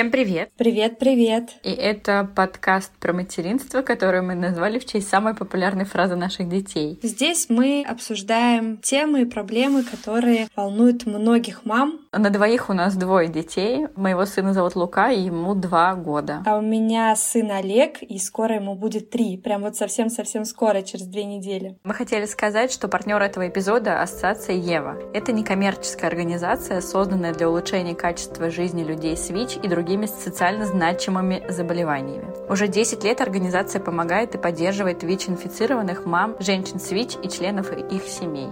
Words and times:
Всем 0.00 0.10
привет! 0.10 0.50
Привет-привет! 0.56 1.50
И 1.62 1.70
это 1.70 2.26
подкаст 2.34 2.90
про 2.98 3.12
материнство, 3.12 3.82
который 3.82 4.22
мы 4.22 4.34
назвали 4.34 4.78
в 4.78 4.86
честь 4.86 5.10
самой 5.10 5.34
популярной 5.34 5.84
фразы 5.84 6.16
наших 6.16 6.48
детей. 6.48 6.98
Здесь 7.02 7.50
мы 7.50 7.84
обсуждаем 7.86 8.78
темы 8.78 9.20
и 9.20 9.24
проблемы, 9.26 9.82
которые 9.82 10.48
волнуют 10.56 11.04
многих 11.04 11.66
мам. 11.66 11.98
На 12.12 12.30
двоих 12.30 12.70
у 12.70 12.72
нас 12.72 12.96
двое 12.96 13.28
детей. 13.28 13.88
Моего 13.94 14.24
сына 14.24 14.54
зовут 14.54 14.74
Лука, 14.74 15.10
и 15.10 15.20
ему 15.20 15.54
два 15.54 15.94
года. 15.96 16.44
А 16.46 16.56
у 16.56 16.62
меня 16.62 17.14
сын 17.14 17.50
Олег, 17.50 18.02
и 18.02 18.18
скоро 18.18 18.54
ему 18.54 18.76
будет 18.76 19.10
три. 19.10 19.36
Прям 19.36 19.60
вот 19.60 19.76
совсем-совсем 19.76 20.46
скоро, 20.46 20.80
через 20.80 21.04
две 21.04 21.24
недели. 21.24 21.76
Мы 21.84 21.92
хотели 21.92 22.24
сказать, 22.24 22.72
что 22.72 22.88
партнер 22.88 23.20
этого 23.20 23.46
эпизода— 23.46 24.00
Ассоциация 24.02 24.56
Ева. 24.56 24.96
Это 25.12 25.32
некоммерческая 25.32 26.08
организация, 26.08 26.80
созданная 26.80 27.34
для 27.34 27.50
улучшения 27.50 27.94
качества 27.94 28.48
жизни 28.48 28.82
людей 28.82 29.14
с 29.14 29.28
ВИЧ 29.28 29.58
и 29.62 29.68
других 29.68 29.89
другими 29.90 30.06
социально 30.06 30.66
значимыми 30.66 31.42
заболеваниями. 31.48 32.26
Уже 32.48 32.68
10 32.68 33.02
лет 33.02 33.20
организация 33.20 33.80
помогает 33.80 34.36
и 34.36 34.38
поддерживает 34.38 35.02
ВИЧ-инфицированных 35.02 36.06
мам, 36.06 36.36
женщин 36.38 36.78
с 36.78 36.92
ВИЧ 36.92 37.16
и 37.24 37.28
членов 37.28 37.72
их 37.72 38.02
семей. 38.04 38.50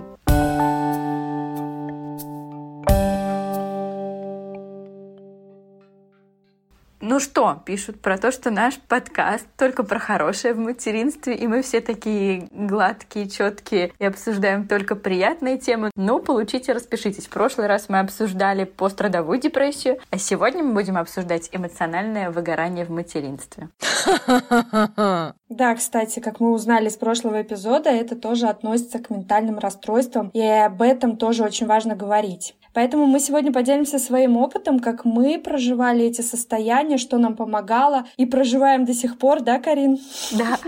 Ну 7.10 7.20
что, 7.20 7.62
пишут 7.64 8.02
про 8.02 8.18
то, 8.18 8.30
что 8.30 8.50
наш 8.50 8.76
подкаст 8.76 9.46
только 9.56 9.82
про 9.82 9.98
хорошее 9.98 10.52
в 10.52 10.58
материнстве, 10.58 11.34
и 11.34 11.46
мы 11.46 11.62
все 11.62 11.80
такие 11.80 12.48
гладкие, 12.50 13.30
четкие 13.30 13.94
и 13.98 14.04
обсуждаем 14.04 14.68
только 14.68 14.94
приятные 14.94 15.56
темы. 15.56 15.90
Ну, 15.96 16.20
получите, 16.20 16.74
распишитесь. 16.74 17.24
В 17.24 17.30
прошлый 17.30 17.66
раз 17.66 17.88
мы 17.88 18.00
обсуждали 18.00 18.64
пострадовую 18.64 19.40
депрессию, 19.40 19.96
а 20.10 20.18
сегодня 20.18 20.62
мы 20.62 20.74
будем 20.74 20.98
обсуждать 20.98 21.48
эмоциональное 21.50 22.30
выгорание 22.30 22.84
в 22.84 22.90
материнстве. 22.90 23.70
Да, 25.48 25.74
кстати, 25.74 26.20
как 26.20 26.40
мы 26.40 26.52
узнали 26.52 26.88
с 26.88 26.96
прошлого 26.96 27.40
эпизода, 27.40 27.88
это 27.88 28.16
тоже 28.16 28.48
относится 28.48 28.98
к 28.98 29.08
ментальным 29.08 29.58
расстройствам, 29.58 30.30
и 30.34 30.42
об 30.42 30.82
этом 30.82 31.16
тоже 31.16 31.42
очень 31.42 31.66
важно 31.66 31.96
говорить. 31.96 32.54
Поэтому 32.74 33.06
мы 33.06 33.18
сегодня 33.18 33.50
поделимся 33.50 33.98
своим 33.98 34.36
опытом, 34.36 34.78
как 34.78 35.06
мы 35.06 35.38
проживали 35.38 36.04
эти 36.04 36.20
состояния, 36.20 36.98
что 36.98 37.16
нам 37.16 37.34
помогало, 37.34 38.04
и 38.18 38.26
проживаем 38.26 38.84
до 38.84 38.92
сих 38.92 39.18
пор, 39.18 39.40
да, 39.40 39.58
Карин? 39.58 39.98
Да, 40.32 40.58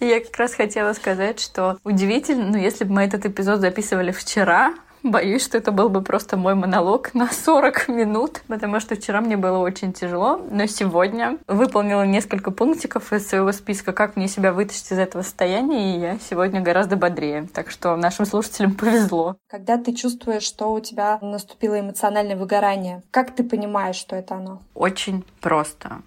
я 0.00 0.20
как 0.20 0.36
раз 0.38 0.54
хотела 0.54 0.94
сказать, 0.94 1.38
что 1.38 1.78
удивительно, 1.84 2.46
ну, 2.46 2.56
если 2.56 2.84
бы 2.84 2.94
мы 2.94 3.02
этот 3.02 3.26
эпизод 3.26 3.60
записывали 3.60 4.10
вчера, 4.10 4.72
Боюсь, 5.02 5.44
что 5.44 5.56
это 5.56 5.72
был 5.72 5.88
бы 5.88 6.02
просто 6.02 6.36
мой 6.36 6.54
монолог 6.54 7.14
на 7.14 7.28
40 7.30 7.88
минут, 7.88 8.42
потому 8.48 8.80
что 8.80 8.94
вчера 8.94 9.20
мне 9.20 9.36
было 9.36 9.58
очень 9.58 9.92
тяжело, 9.92 10.40
но 10.50 10.66
сегодня 10.66 11.38
выполнила 11.46 12.04
несколько 12.04 12.50
пунктиков 12.50 13.12
из 13.12 13.26
своего 13.26 13.52
списка, 13.52 13.92
как 13.92 14.16
мне 14.16 14.28
себя 14.28 14.52
вытащить 14.52 14.92
из 14.92 14.98
этого 14.98 15.22
состояния, 15.22 15.96
и 15.96 16.00
я 16.00 16.18
сегодня 16.18 16.60
гораздо 16.60 16.96
бодрее. 16.96 17.48
Так 17.54 17.70
что 17.70 17.96
нашим 17.96 18.26
слушателям 18.26 18.74
повезло. 18.74 19.36
Когда 19.48 19.78
ты 19.78 19.94
чувствуешь, 19.94 20.42
что 20.42 20.72
у 20.72 20.80
тебя 20.80 21.18
наступило 21.22 21.80
эмоциональное 21.80 22.36
выгорание, 22.36 23.02
как 23.10 23.34
ты 23.34 23.42
понимаешь, 23.42 23.96
что 23.96 24.16
это 24.16 24.34
оно? 24.34 24.60
Очень 24.74 25.24
просто. 25.40 26.02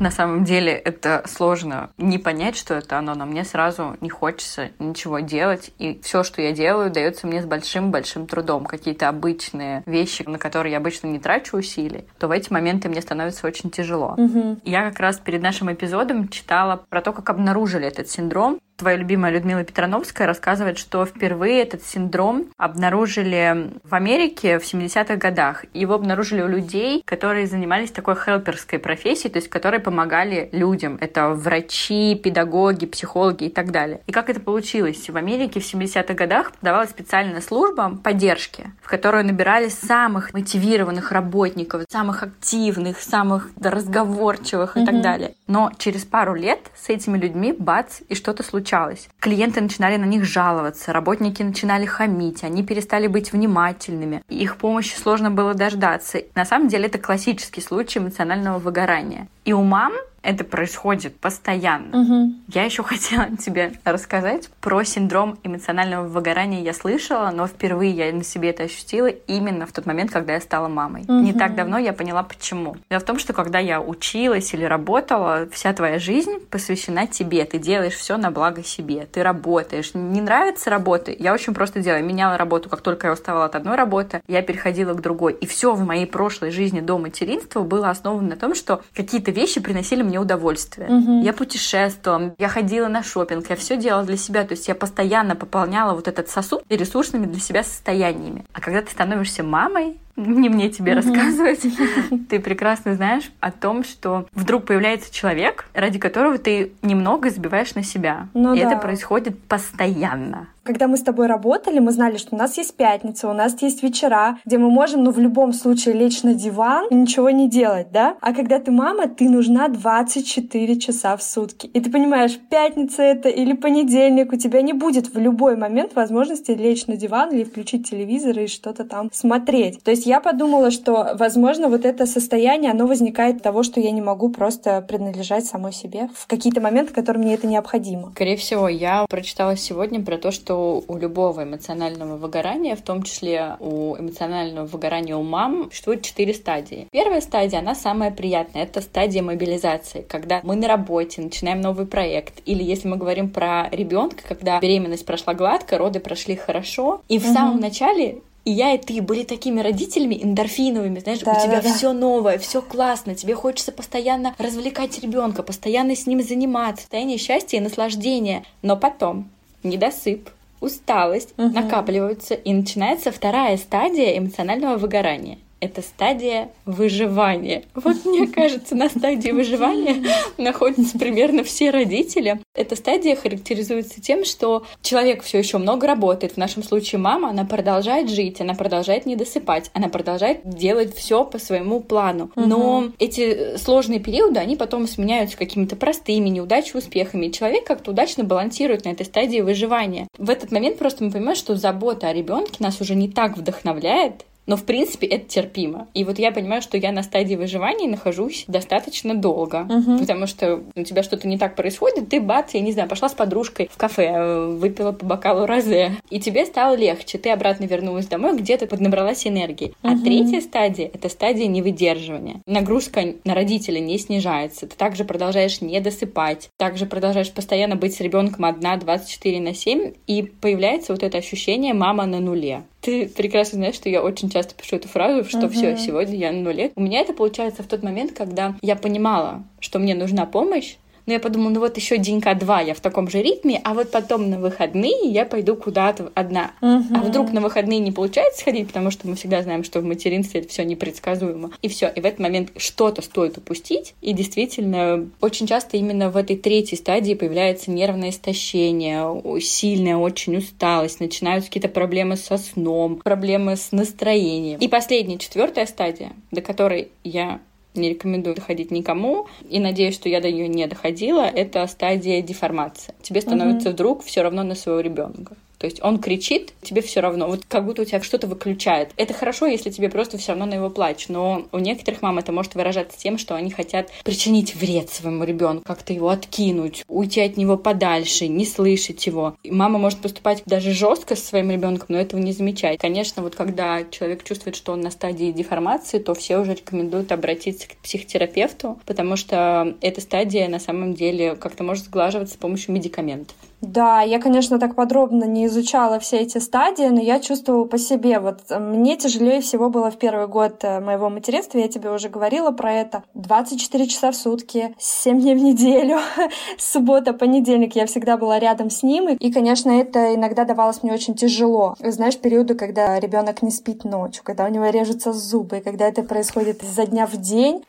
На 0.00 0.10
самом 0.10 0.44
деле 0.44 0.72
это 0.72 1.22
сложно 1.26 1.90
не 1.98 2.18
понять, 2.18 2.56
что 2.56 2.74
это 2.74 2.98
оно, 2.98 3.14
но 3.14 3.26
мне 3.26 3.44
сразу 3.44 3.96
не 4.00 4.10
хочется 4.10 4.70
ничего 4.78 5.20
делать, 5.20 5.72
и 5.78 6.00
все, 6.02 6.22
что 6.22 6.42
я 6.42 6.52
делаю, 6.52 6.90
дается 6.90 7.26
мне 7.26 7.42
с 7.42 7.46
большим-большим 7.46 8.26
трудом. 8.26 8.64
Какие-то 8.64 9.08
обычные 9.08 9.82
вещи, 9.86 10.22
на 10.22 10.38
которые 10.38 10.72
я 10.72 10.78
обычно 10.78 11.06
не 11.06 11.18
трачу 11.18 11.56
усилий, 11.56 12.04
то 12.18 12.28
в 12.28 12.30
эти 12.30 12.52
моменты 12.52 12.88
мне 12.88 13.00
становится 13.00 13.46
очень 13.46 13.70
тяжело. 13.70 14.14
Угу. 14.16 14.58
Я 14.64 14.88
как 14.90 14.98
раз 15.00 15.18
перед 15.18 15.42
нашим 15.42 15.72
эпизодом 15.72 16.28
читала 16.28 16.84
про 16.88 17.00
то, 17.00 17.12
как 17.12 17.30
обнаружили 17.30 17.86
этот 17.86 18.08
синдром, 18.08 18.58
твоя 18.76 18.96
любимая 18.96 19.32
Людмила 19.32 19.62
Петрановская 19.64 20.26
рассказывает, 20.26 20.78
что 20.78 21.04
впервые 21.06 21.62
этот 21.62 21.84
синдром 21.84 22.46
обнаружили 22.56 23.70
в 23.84 23.94
Америке 23.94 24.58
в 24.58 24.64
70-х 24.64 25.16
годах. 25.16 25.64
Его 25.72 25.94
обнаружили 25.94 26.42
у 26.42 26.48
людей, 26.48 27.02
которые 27.04 27.46
занимались 27.46 27.90
такой 27.90 28.16
хелперской 28.16 28.78
профессией, 28.78 29.30
то 29.30 29.38
есть 29.38 29.48
которые 29.48 29.80
помогали 29.80 30.48
людям. 30.52 30.98
Это 31.00 31.30
врачи, 31.30 32.14
педагоги, 32.14 32.86
психологи 32.86 33.44
и 33.44 33.50
так 33.50 33.70
далее. 33.70 34.00
И 34.06 34.12
как 34.12 34.30
это 34.30 34.40
получилось? 34.40 35.08
В 35.08 35.16
Америке 35.16 35.60
в 35.60 35.64
70-х 35.64 36.14
годах 36.14 36.52
подавалась 36.52 36.90
специальная 36.90 37.40
служба 37.40 37.98
поддержки, 38.02 38.72
в 38.80 38.88
которую 38.88 39.24
набирали 39.26 39.68
самых 39.68 40.32
мотивированных 40.32 41.12
работников, 41.12 41.84
самых 41.88 42.22
активных, 42.22 43.00
самых 43.00 43.50
разговорчивых 43.60 44.76
и 44.76 44.80
mm-hmm. 44.80 44.86
так 44.86 45.02
далее. 45.02 45.34
Но 45.46 45.70
через 45.78 46.04
пару 46.04 46.34
лет 46.34 46.60
с 46.74 46.88
этими 46.88 47.18
людьми 47.18 47.54
бац, 47.56 48.00
и 48.08 48.14
что-то 48.14 48.42
случилось 48.42 48.61
случалось. 48.62 49.08
Клиенты 49.18 49.60
начинали 49.60 49.96
на 49.96 50.04
них 50.04 50.24
жаловаться, 50.24 50.92
работники 50.92 51.42
начинали 51.42 51.84
хамить, 51.84 52.44
они 52.44 52.62
перестали 52.62 53.08
быть 53.08 53.32
внимательными, 53.32 54.22
их 54.28 54.56
помощи 54.56 54.94
сложно 54.94 55.30
было 55.30 55.54
дождаться. 55.54 56.22
На 56.34 56.44
самом 56.44 56.68
деле 56.68 56.86
это 56.86 56.98
классический 56.98 57.60
случай 57.60 57.98
эмоционального 57.98 58.58
выгорания. 58.58 59.26
И 59.44 59.52
у 59.52 59.62
мам 59.62 59.92
это 60.22 60.44
происходит 60.44 61.18
постоянно. 61.18 62.00
Угу. 62.00 62.34
Я 62.48 62.64
еще 62.64 62.82
хотела 62.82 63.36
тебе 63.38 63.72
рассказать 63.84 64.48
про 64.60 64.82
синдром 64.84 65.38
эмоционального 65.42 66.06
выгорания. 66.06 66.62
Я 66.62 66.72
слышала, 66.72 67.30
но 67.30 67.46
впервые 67.46 67.92
я 67.92 68.12
на 68.12 68.24
себе 68.24 68.50
это 68.50 68.64
ощутила 68.64 69.08
именно 69.08 69.66
в 69.66 69.72
тот 69.72 69.86
момент, 69.86 70.10
когда 70.10 70.34
я 70.34 70.40
стала 70.40 70.68
мамой. 70.68 71.02
Угу. 71.02 71.12
Не 71.12 71.32
так 71.32 71.54
давно 71.54 71.78
я 71.78 71.92
поняла, 71.92 72.22
почему. 72.22 72.76
Дело 72.90 73.00
в 73.00 73.04
том, 73.04 73.18
что 73.18 73.32
когда 73.32 73.58
я 73.58 73.80
училась 73.80 74.54
или 74.54 74.64
работала, 74.64 75.48
вся 75.50 75.72
твоя 75.72 75.98
жизнь 75.98 76.38
посвящена 76.50 77.06
тебе. 77.06 77.44
Ты 77.44 77.58
делаешь 77.58 77.94
все 77.94 78.16
на 78.16 78.30
благо 78.30 78.62
себе. 78.62 79.06
Ты 79.10 79.22
работаешь. 79.22 79.94
Не 79.94 80.20
нравится 80.20 80.70
работа? 80.70 81.12
Я 81.12 81.32
очень 81.32 81.54
просто 81.54 81.80
делаю. 81.80 82.04
Меняла 82.04 82.36
работу, 82.36 82.68
как 82.68 82.80
только 82.80 83.08
я 83.08 83.12
уставала 83.12 83.46
от 83.46 83.56
одной 83.56 83.76
работы, 83.76 84.22
я 84.28 84.42
переходила 84.42 84.94
к 84.94 85.00
другой. 85.00 85.32
И 85.34 85.46
все 85.46 85.74
в 85.74 85.84
моей 85.84 86.06
прошлой 86.06 86.50
жизни 86.50 86.80
до 86.80 86.98
материнства 86.98 87.62
было 87.62 87.90
основано 87.90 88.30
на 88.30 88.36
том, 88.36 88.54
что 88.54 88.82
какие-то 88.94 89.30
вещи 89.30 89.60
приносили 89.60 90.02
мне 90.02 90.11
мне 90.12 90.20
удовольствие. 90.20 90.88
Угу. 90.88 91.22
Я 91.22 91.32
путешествовала, 91.32 92.34
я 92.38 92.48
ходила 92.48 92.88
на 92.88 93.02
шопинг, 93.02 93.48
я 93.48 93.56
все 93.56 93.78
делала 93.78 94.04
для 94.04 94.18
себя. 94.18 94.44
То 94.44 94.52
есть 94.52 94.68
я 94.68 94.74
постоянно 94.74 95.34
пополняла 95.34 95.94
вот 95.94 96.06
этот 96.06 96.28
сосуд 96.28 96.62
ресурсными 96.68 97.24
для 97.24 97.40
себя 97.40 97.64
состояниями. 97.64 98.44
А 98.52 98.60
когда 98.60 98.82
ты 98.82 98.90
становишься 98.90 99.42
мамой, 99.42 99.98
не 100.16 100.48
мне 100.48 100.68
тебе 100.68 100.94
рассказывать. 100.94 101.60
Ты 102.28 102.40
прекрасно 102.40 102.94
знаешь 102.94 103.30
о 103.40 103.50
том, 103.50 103.84
что 103.84 104.26
вдруг 104.32 104.66
появляется 104.66 105.12
человек, 105.12 105.66
ради 105.74 105.98
которого 105.98 106.38
ты 106.38 106.72
немного 106.82 107.30
забиваешь 107.30 107.74
на 107.74 107.82
себя. 107.82 108.28
Ну, 108.34 108.54
и 108.54 108.60
да. 108.60 108.68
это 108.68 108.76
происходит 108.76 109.40
постоянно. 109.44 110.48
Когда 110.64 110.86
мы 110.86 110.96
с 110.96 111.02
тобой 111.02 111.26
работали, 111.26 111.80
мы 111.80 111.90
знали, 111.90 112.18
что 112.18 112.36
у 112.36 112.38
нас 112.38 112.56
есть 112.56 112.76
пятница, 112.76 113.28
у 113.28 113.32
нас 113.32 113.60
есть 113.60 113.82
вечера, 113.82 114.38
где 114.44 114.58
мы 114.58 114.70
можем, 114.70 115.02
ну, 115.02 115.10
в 115.10 115.18
любом 115.18 115.52
случае 115.52 115.94
лечь 115.94 116.22
на 116.22 116.34
диван 116.34 116.86
и 116.88 116.94
ничего 116.94 117.30
не 117.30 117.50
делать, 117.50 117.88
да? 117.90 118.16
А 118.20 118.32
когда 118.32 118.60
ты 118.60 118.70
мама, 118.70 119.08
ты 119.08 119.28
нужна 119.28 119.66
24 119.66 120.78
часа 120.78 121.16
в 121.16 121.22
сутки. 121.22 121.66
И 121.66 121.80
ты 121.80 121.90
понимаешь, 121.90 122.38
пятница 122.48 123.02
это 123.02 123.28
или 123.28 123.54
понедельник, 123.54 124.32
у 124.32 124.36
тебя 124.36 124.62
не 124.62 124.72
будет 124.72 125.12
в 125.12 125.18
любой 125.18 125.56
момент 125.56 125.96
возможности 125.96 126.52
лечь 126.52 126.86
на 126.86 126.96
диван 126.96 127.32
или 127.32 127.42
включить 127.42 127.90
телевизор 127.90 128.38
и 128.38 128.46
что-то 128.46 128.84
там 128.84 129.10
смотреть. 129.12 129.82
То 129.82 129.90
есть 129.90 130.01
я 130.06 130.20
подумала, 130.20 130.70
что, 130.70 131.12
возможно, 131.14 131.68
вот 131.68 131.84
это 131.84 132.06
состояние, 132.06 132.70
оно 132.70 132.86
возникает 132.86 133.36
от 133.36 133.42
того, 133.42 133.62
что 133.62 133.80
я 133.80 133.90
не 133.90 134.02
могу 134.02 134.28
просто 134.28 134.80
принадлежать 134.82 135.46
самой 135.46 135.72
себе 135.72 136.08
в 136.14 136.26
какие-то 136.26 136.60
моменты, 136.60 136.92
в 136.92 136.94
которые 136.94 137.22
мне 137.22 137.34
это 137.34 137.46
необходимо. 137.46 138.10
Скорее 138.14 138.36
всего, 138.36 138.68
я 138.68 139.06
прочитала 139.08 139.56
сегодня 139.56 140.04
про 140.04 140.18
то, 140.18 140.30
что 140.30 140.42
что 140.42 140.82
у 140.86 140.98
любого 140.98 141.44
эмоционального 141.44 142.16
выгорания, 142.16 142.74
в 142.74 142.82
том 142.82 143.02
числе 143.04 143.56
у 143.60 143.96
эмоционального 143.96 144.66
выгорания 144.66 145.16
у 145.16 145.22
мам, 145.22 145.68
существует 145.70 146.02
четыре 146.02 146.34
стадии. 146.34 146.88
Первая 146.90 147.20
стадия, 147.20 147.60
она 147.60 147.74
самая 147.74 148.10
приятная, 148.10 148.64
это 148.64 148.80
стадия 148.80 149.22
мобилизации, 149.22 150.04
когда 150.06 150.40
мы 150.42 150.56
на 150.56 150.68
работе, 150.68 151.22
начинаем 151.22 151.60
новый 151.60 151.86
проект, 151.86 152.42
или 152.44 152.62
если 152.62 152.88
мы 152.88 152.96
говорим 152.96 153.30
про 153.30 153.68
ребенка, 153.70 154.16
когда 154.28 154.60
беременность 154.60 155.06
прошла 155.06 155.34
гладко, 155.34 155.78
роды 155.78 156.00
прошли 156.00 156.36
хорошо, 156.36 157.00
и 157.08 157.18
в 157.18 157.24
угу. 157.24 157.32
самом 157.32 157.60
начале 157.60 158.20
и 158.44 158.50
я 158.50 158.74
и 158.74 158.78
ты 158.78 159.00
были 159.00 159.22
такими 159.22 159.60
родителями 159.60 160.18
эндорфиновыми, 160.22 160.98
знаешь, 160.98 161.20
да, 161.20 161.32
у 161.32 161.42
тебя 161.42 161.60
да, 161.60 161.72
все 161.72 161.92
да. 161.92 161.98
новое, 161.98 162.38
все 162.38 162.60
классно, 162.60 163.14
тебе 163.14 163.34
хочется 163.34 163.72
постоянно 163.72 164.34
развлекать 164.38 164.98
ребенка, 164.98 165.42
постоянно 165.42 165.94
с 165.94 166.06
ним 166.06 166.22
заниматься, 166.22 166.82
состояние 166.82 167.18
счастья 167.18 167.58
и 167.58 167.60
наслаждения. 167.60 168.44
Но 168.62 168.76
потом 168.76 169.30
недосып, 169.62 170.30
усталость 170.60 171.34
угу. 171.36 171.48
накапливаются, 171.48 172.34
и 172.34 172.52
начинается 172.52 173.12
вторая 173.12 173.56
стадия 173.56 174.18
эмоционального 174.18 174.76
выгорания. 174.76 175.38
Это 175.62 175.80
стадия 175.80 176.50
выживания. 176.66 177.62
Вот 177.74 178.04
мне 178.04 178.26
кажется, 178.34 178.74
на 178.74 178.88
стадии 178.88 179.30
выживания 179.30 180.02
находятся 180.36 180.98
примерно 180.98 181.44
все 181.44 181.70
родители. 181.70 182.40
Эта 182.54 182.74
стадия 182.74 183.14
характеризуется 183.14 184.00
тем, 184.00 184.24
что 184.24 184.64
человек 184.82 185.22
все 185.22 185.38
еще 185.38 185.58
много 185.58 185.86
работает. 185.86 186.32
В 186.32 186.36
нашем 186.36 186.64
случае 186.64 186.98
мама, 186.98 187.30
она 187.30 187.44
продолжает 187.44 188.10
жить, 188.10 188.40
она 188.40 188.54
продолжает 188.54 189.06
не 189.06 189.14
досыпать, 189.14 189.70
она 189.72 189.88
продолжает 189.88 190.40
делать 190.44 190.96
все 190.96 191.24
по 191.24 191.38
своему 191.38 191.78
плану. 191.80 192.32
Но 192.34 192.88
эти 192.98 193.56
сложные 193.56 194.00
периоды, 194.00 194.40
они 194.40 194.56
потом 194.56 194.88
сменяются 194.88 195.36
какими-то 195.36 195.76
простыми 195.76 196.28
неудачами, 196.28 196.78
успехами. 196.78 197.26
И 197.26 197.32
человек 197.32 197.64
как-то 197.64 197.92
удачно 197.92 198.24
балансирует 198.24 198.84
на 198.84 198.88
этой 198.88 199.06
стадии 199.06 199.40
выживания. 199.40 200.08
В 200.18 200.28
этот 200.28 200.50
момент 200.50 200.78
просто 200.78 201.04
мы 201.04 201.12
понимаем, 201.12 201.36
что 201.36 201.54
забота 201.54 202.08
о 202.08 202.12
ребенке 202.12 202.56
нас 202.58 202.80
уже 202.80 202.96
не 202.96 203.08
так 203.08 203.36
вдохновляет, 203.36 204.24
но, 204.46 204.56
в 204.56 204.64
принципе, 204.64 205.06
это 205.06 205.28
терпимо. 205.28 205.88
И 205.94 206.04
вот 206.04 206.18
я 206.18 206.32
понимаю, 206.32 206.62
что 206.62 206.76
я 206.76 206.92
на 206.92 207.02
стадии 207.02 207.36
выживания 207.36 207.88
нахожусь 207.88 208.44
достаточно 208.48 209.14
долго. 209.14 209.66
Угу. 209.68 209.98
Потому 209.98 210.26
что 210.26 210.62
у 210.74 210.82
тебя 210.82 211.02
что-то 211.02 211.28
не 211.28 211.38
так 211.38 211.54
происходит, 211.54 212.08
ты 212.08 212.20
бац, 212.20 212.54
я 212.54 212.60
не 212.60 212.72
знаю, 212.72 212.88
пошла 212.88 213.08
с 213.08 213.14
подружкой 213.14 213.68
в 213.72 213.76
кафе, 213.76 214.46
выпила 214.48 214.92
по 214.92 215.06
бокалу 215.06 215.46
розе. 215.46 215.92
И 216.10 216.20
тебе 216.20 216.44
стало 216.44 216.74
легче. 216.74 217.18
Ты 217.18 217.30
обратно 217.30 217.64
вернулась 217.64 218.06
домой, 218.06 218.36
где-то 218.36 218.66
поднабралась 218.66 219.26
энергии. 219.26 219.74
Угу. 219.82 219.92
А 219.92 219.98
третья 219.98 220.40
стадия— 220.40 220.90
это 220.92 221.08
стадия 221.08 221.46
невыдерживания. 221.46 222.40
Нагрузка 222.46 223.14
на 223.24 223.34
родителя 223.34 223.78
не 223.78 223.98
снижается. 223.98 224.66
Ты 224.66 224.76
также 224.76 225.04
продолжаешь 225.04 225.60
не 225.60 225.80
досыпать. 225.80 226.48
Также 226.58 226.86
продолжаешь 226.86 227.30
постоянно 227.30 227.76
быть 227.76 227.94
с 227.94 228.00
ребенком 228.00 228.44
одна 228.44 228.76
24 228.76 229.40
на 229.40 229.54
7. 229.54 229.92
И 230.06 230.22
появляется 230.22 230.92
вот 230.92 231.02
это 231.02 231.18
ощущение 231.18 231.74
«мама 231.74 232.06
на 232.06 232.18
нуле». 232.18 232.64
Ты 232.82 233.08
прекрасно 233.08 233.58
знаешь, 233.58 233.76
что 233.76 233.88
я 233.88 234.02
очень 234.02 234.28
часто 234.28 234.56
пишу 234.56 234.74
эту 234.74 234.88
фразу, 234.88 235.22
что 235.28 235.46
uh-huh. 235.46 235.50
все, 235.50 235.76
сегодня 235.76 236.16
я 236.16 236.32
на 236.32 236.40
нуле. 236.40 236.72
У 236.74 236.82
меня 236.82 237.00
это 237.00 237.12
получается 237.12 237.62
в 237.62 237.68
тот 237.68 237.84
момент, 237.84 238.10
когда 238.10 238.56
я 238.60 238.74
понимала, 238.74 239.44
что 239.60 239.78
мне 239.78 239.94
нужна 239.94 240.26
помощь, 240.26 240.74
но 241.06 241.14
я 241.14 241.20
подумала, 241.20 241.50
ну 241.50 241.60
вот 241.60 241.76
еще 241.76 241.98
денька 241.98 242.34
два 242.34 242.60
я 242.60 242.74
в 242.74 242.80
таком 242.80 243.08
же 243.08 243.22
ритме, 243.22 243.60
а 243.64 243.74
вот 243.74 243.90
потом 243.90 244.30
на 244.30 244.38
выходные 244.38 245.10
я 245.10 245.24
пойду 245.24 245.56
куда-то 245.56 246.12
одна. 246.14 246.52
Угу. 246.60 246.94
А 246.94 246.98
вдруг 247.02 247.32
на 247.32 247.40
выходные 247.40 247.78
не 247.80 247.92
получается 247.92 248.40
сходить, 248.40 248.68
потому 248.68 248.90
что 248.90 249.08
мы 249.08 249.16
всегда 249.16 249.42
знаем, 249.42 249.64
что 249.64 249.80
в 249.80 249.84
материнстве 249.84 250.40
это 250.40 250.48
все 250.48 250.64
непредсказуемо. 250.64 251.50
И 251.62 251.68
все. 251.68 251.88
И 251.88 252.00
в 252.00 252.04
этот 252.04 252.20
момент 252.20 252.50
что-то 252.56 253.02
стоит 253.02 253.38
упустить. 253.38 253.94
И 254.00 254.12
действительно, 254.12 255.08
очень 255.20 255.46
часто 255.46 255.76
именно 255.76 256.10
в 256.10 256.16
этой 256.16 256.36
третьей 256.36 256.78
стадии 256.78 257.14
появляется 257.14 257.70
нервное 257.70 258.10
истощение, 258.10 259.40
сильная 259.40 259.96
очень 259.96 260.36
усталость, 260.36 261.00
начинаются 261.00 261.48
какие-то 261.48 261.68
проблемы 261.68 262.16
со 262.16 262.38
сном, 262.38 262.96
проблемы 262.96 263.56
с 263.56 263.72
настроением. 263.72 264.58
И 264.60 264.68
последняя, 264.68 265.18
четвертая 265.18 265.66
стадия, 265.66 266.12
до 266.30 266.40
которой 266.40 266.88
я 267.04 267.40
не 267.74 267.90
рекомендую 267.90 268.36
доходить 268.36 268.70
никому, 268.70 269.26
и 269.48 269.58
надеюсь, 269.58 269.94
что 269.94 270.08
я 270.08 270.20
до 270.20 270.30
нее 270.30 270.48
не 270.48 270.66
доходила, 270.66 271.22
это 271.22 271.66
стадия 271.66 272.22
деформации. 272.22 272.94
Тебе 273.02 273.20
становится 273.20 273.68
угу. 273.68 273.74
вдруг 273.74 274.04
все 274.04 274.22
равно 274.22 274.42
на 274.42 274.54
своего 274.54 274.80
ребенка. 274.80 275.36
То 275.62 275.66
есть 275.66 275.80
он 275.80 276.00
кричит, 276.00 276.54
тебе 276.60 276.82
все 276.82 276.98
равно, 276.98 277.28
вот 277.28 277.44
как 277.46 277.64
будто 277.64 277.82
у 277.82 277.84
тебя 277.84 278.02
что-то 278.02 278.26
выключает. 278.26 278.90
Это 278.96 279.14
хорошо, 279.14 279.46
если 279.46 279.70
тебе 279.70 279.88
просто 279.88 280.18
все 280.18 280.32
равно 280.32 280.44
на 280.44 280.54
его 280.54 280.70
плач, 280.70 281.06
но 281.06 281.46
у 281.52 281.58
некоторых 281.60 282.02
мам 282.02 282.18
это 282.18 282.32
может 282.32 282.56
выражаться 282.56 282.98
тем, 282.98 283.16
что 283.16 283.36
они 283.36 283.52
хотят 283.52 283.88
причинить 284.02 284.56
вред 284.56 284.90
своему 284.90 285.22
ребенку, 285.22 285.62
как-то 285.64 285.92
его 285.92 286.08
откинуть, 286.08 286.82
уйти 286.88 287.20
от 287.20 287.36
него 287.36 287.56
подальше, 287.56 288.26
не 288.26 288.44
слышать 288.44 289.06
его. 289.06 289.36
И 289.44 289.52
мама 289.52 289.78
может 289.78 290.00
поступать 290.00 290.42
даже 290.46 290.72
жестко 290.72 291.14
со 291.14 291.24
своим 291.24 291.52
ребенком, 291.52 291.86
но 291.90 291.98
этого 291.98 292.18
не 292.18 292.32
замечать. 292.32 292.80
Конечно, 292.80 293.22
вот 293.22 293.36
когда 293.36 293.84
человек 293.84 294.24
чувствует, 294.24 294.56
что 294.56 294.72
он 294.72 294.80
на 294.80 294.90
стадии 294.90 295.30
деформации, 295.30 296.00
то 296.00 296.12
все 296.14 296.38
уже 296.38 296.54
рекомендуют 296.54 297.12
обратиться 297.12 297.68
к 297.68 297.76
психотерапевту, 297.76 298.80
потому 298.84 299.14
что 299.14 299.76
эта 299.80 300.00
стадия 300.00 300.48
на 300.48 300.58
самом 300.58 300.94
деле 300.94 301.36
как-то 301.36 301.62
может 301.62 301.84
сглаживаться 301.84 302.34
с 302.34 302.38
помощью 302.38 302.74
медикаментов. 302.74 303.36
Да, 303.62 304.02
я, 304.02 304.18
конечно, 304.18 304.58
так 304.58 304.74
подробно 304.74 305.22
не 305.24 305.46
изучала 305.46 306.00
все 306.00 306.18
эти 306.18 306.38
стадии, 306.38 306.88
но 306.88 307.00
я 307.00 307.20
чувствовала 307.20 307.64
по 307.64 307.78
себе. 307.78 308.18
Вот 308.18 308.40
э, 308.50 308.58
мне 308.58 308.96
тяжелее 308.96 309.40
всего 309.40 309.70
было 309.70 309.88
в 309.88 309.98
первый 309.98 310.26
год 310.26 310.64
э, 310.64 310.80
моего 310.80 311.08
материнства, 311.08 311.58
я 311.58 311.68
тебе 311.68 311.92
уже 311.92 312.08
говорила 312.08 312.50
про 312.50 312.72
это. 312.72 313.04
24 313.14 313.86
часа 313.86 314.10
в 314.10 314.16
сутки, 314.16 314.74
7 314.78 315.20
дней 315.20 315.36
в 315.36 315.42
неделю, 315.42 316.00
суббота, 316.58 317.12
понедельник, 317.12 317.76
я 317.76 317.86
всегда 317.86 318.16
была 318.16 318.40
рядом 318.40 318.68
с 318.68 318.82
ним. 318.82 319.08
И, 319.10 319.32
конечно, 319.32 319.70
это 319.70 320.12
иногда 320.12 320.44
давалось 320.44 320.82
мне 320.82 320.92
очень 320.92 321.14
тяжело. 321.14 321.76
Знаешь, 321.78 322.18
периоды, 322.18 322.56
когда 322.56 322.98
ребенок 322.98 323.42
не 323.42 323.52
спит 323.52 323.84
ночью, 323.84 324.24
когда 324.24 324.44
у 324.44 324.48
него 324.48 324.66
режутся 324.70 325.12
зубы, 325.12 325.62
когда 325.64 325.86
это 325.86 326.02
происходит 326.02 326.64
изо 326.64 326.84
дня 326.84 327.06
в 327.06 327.16
день 327.16 327.62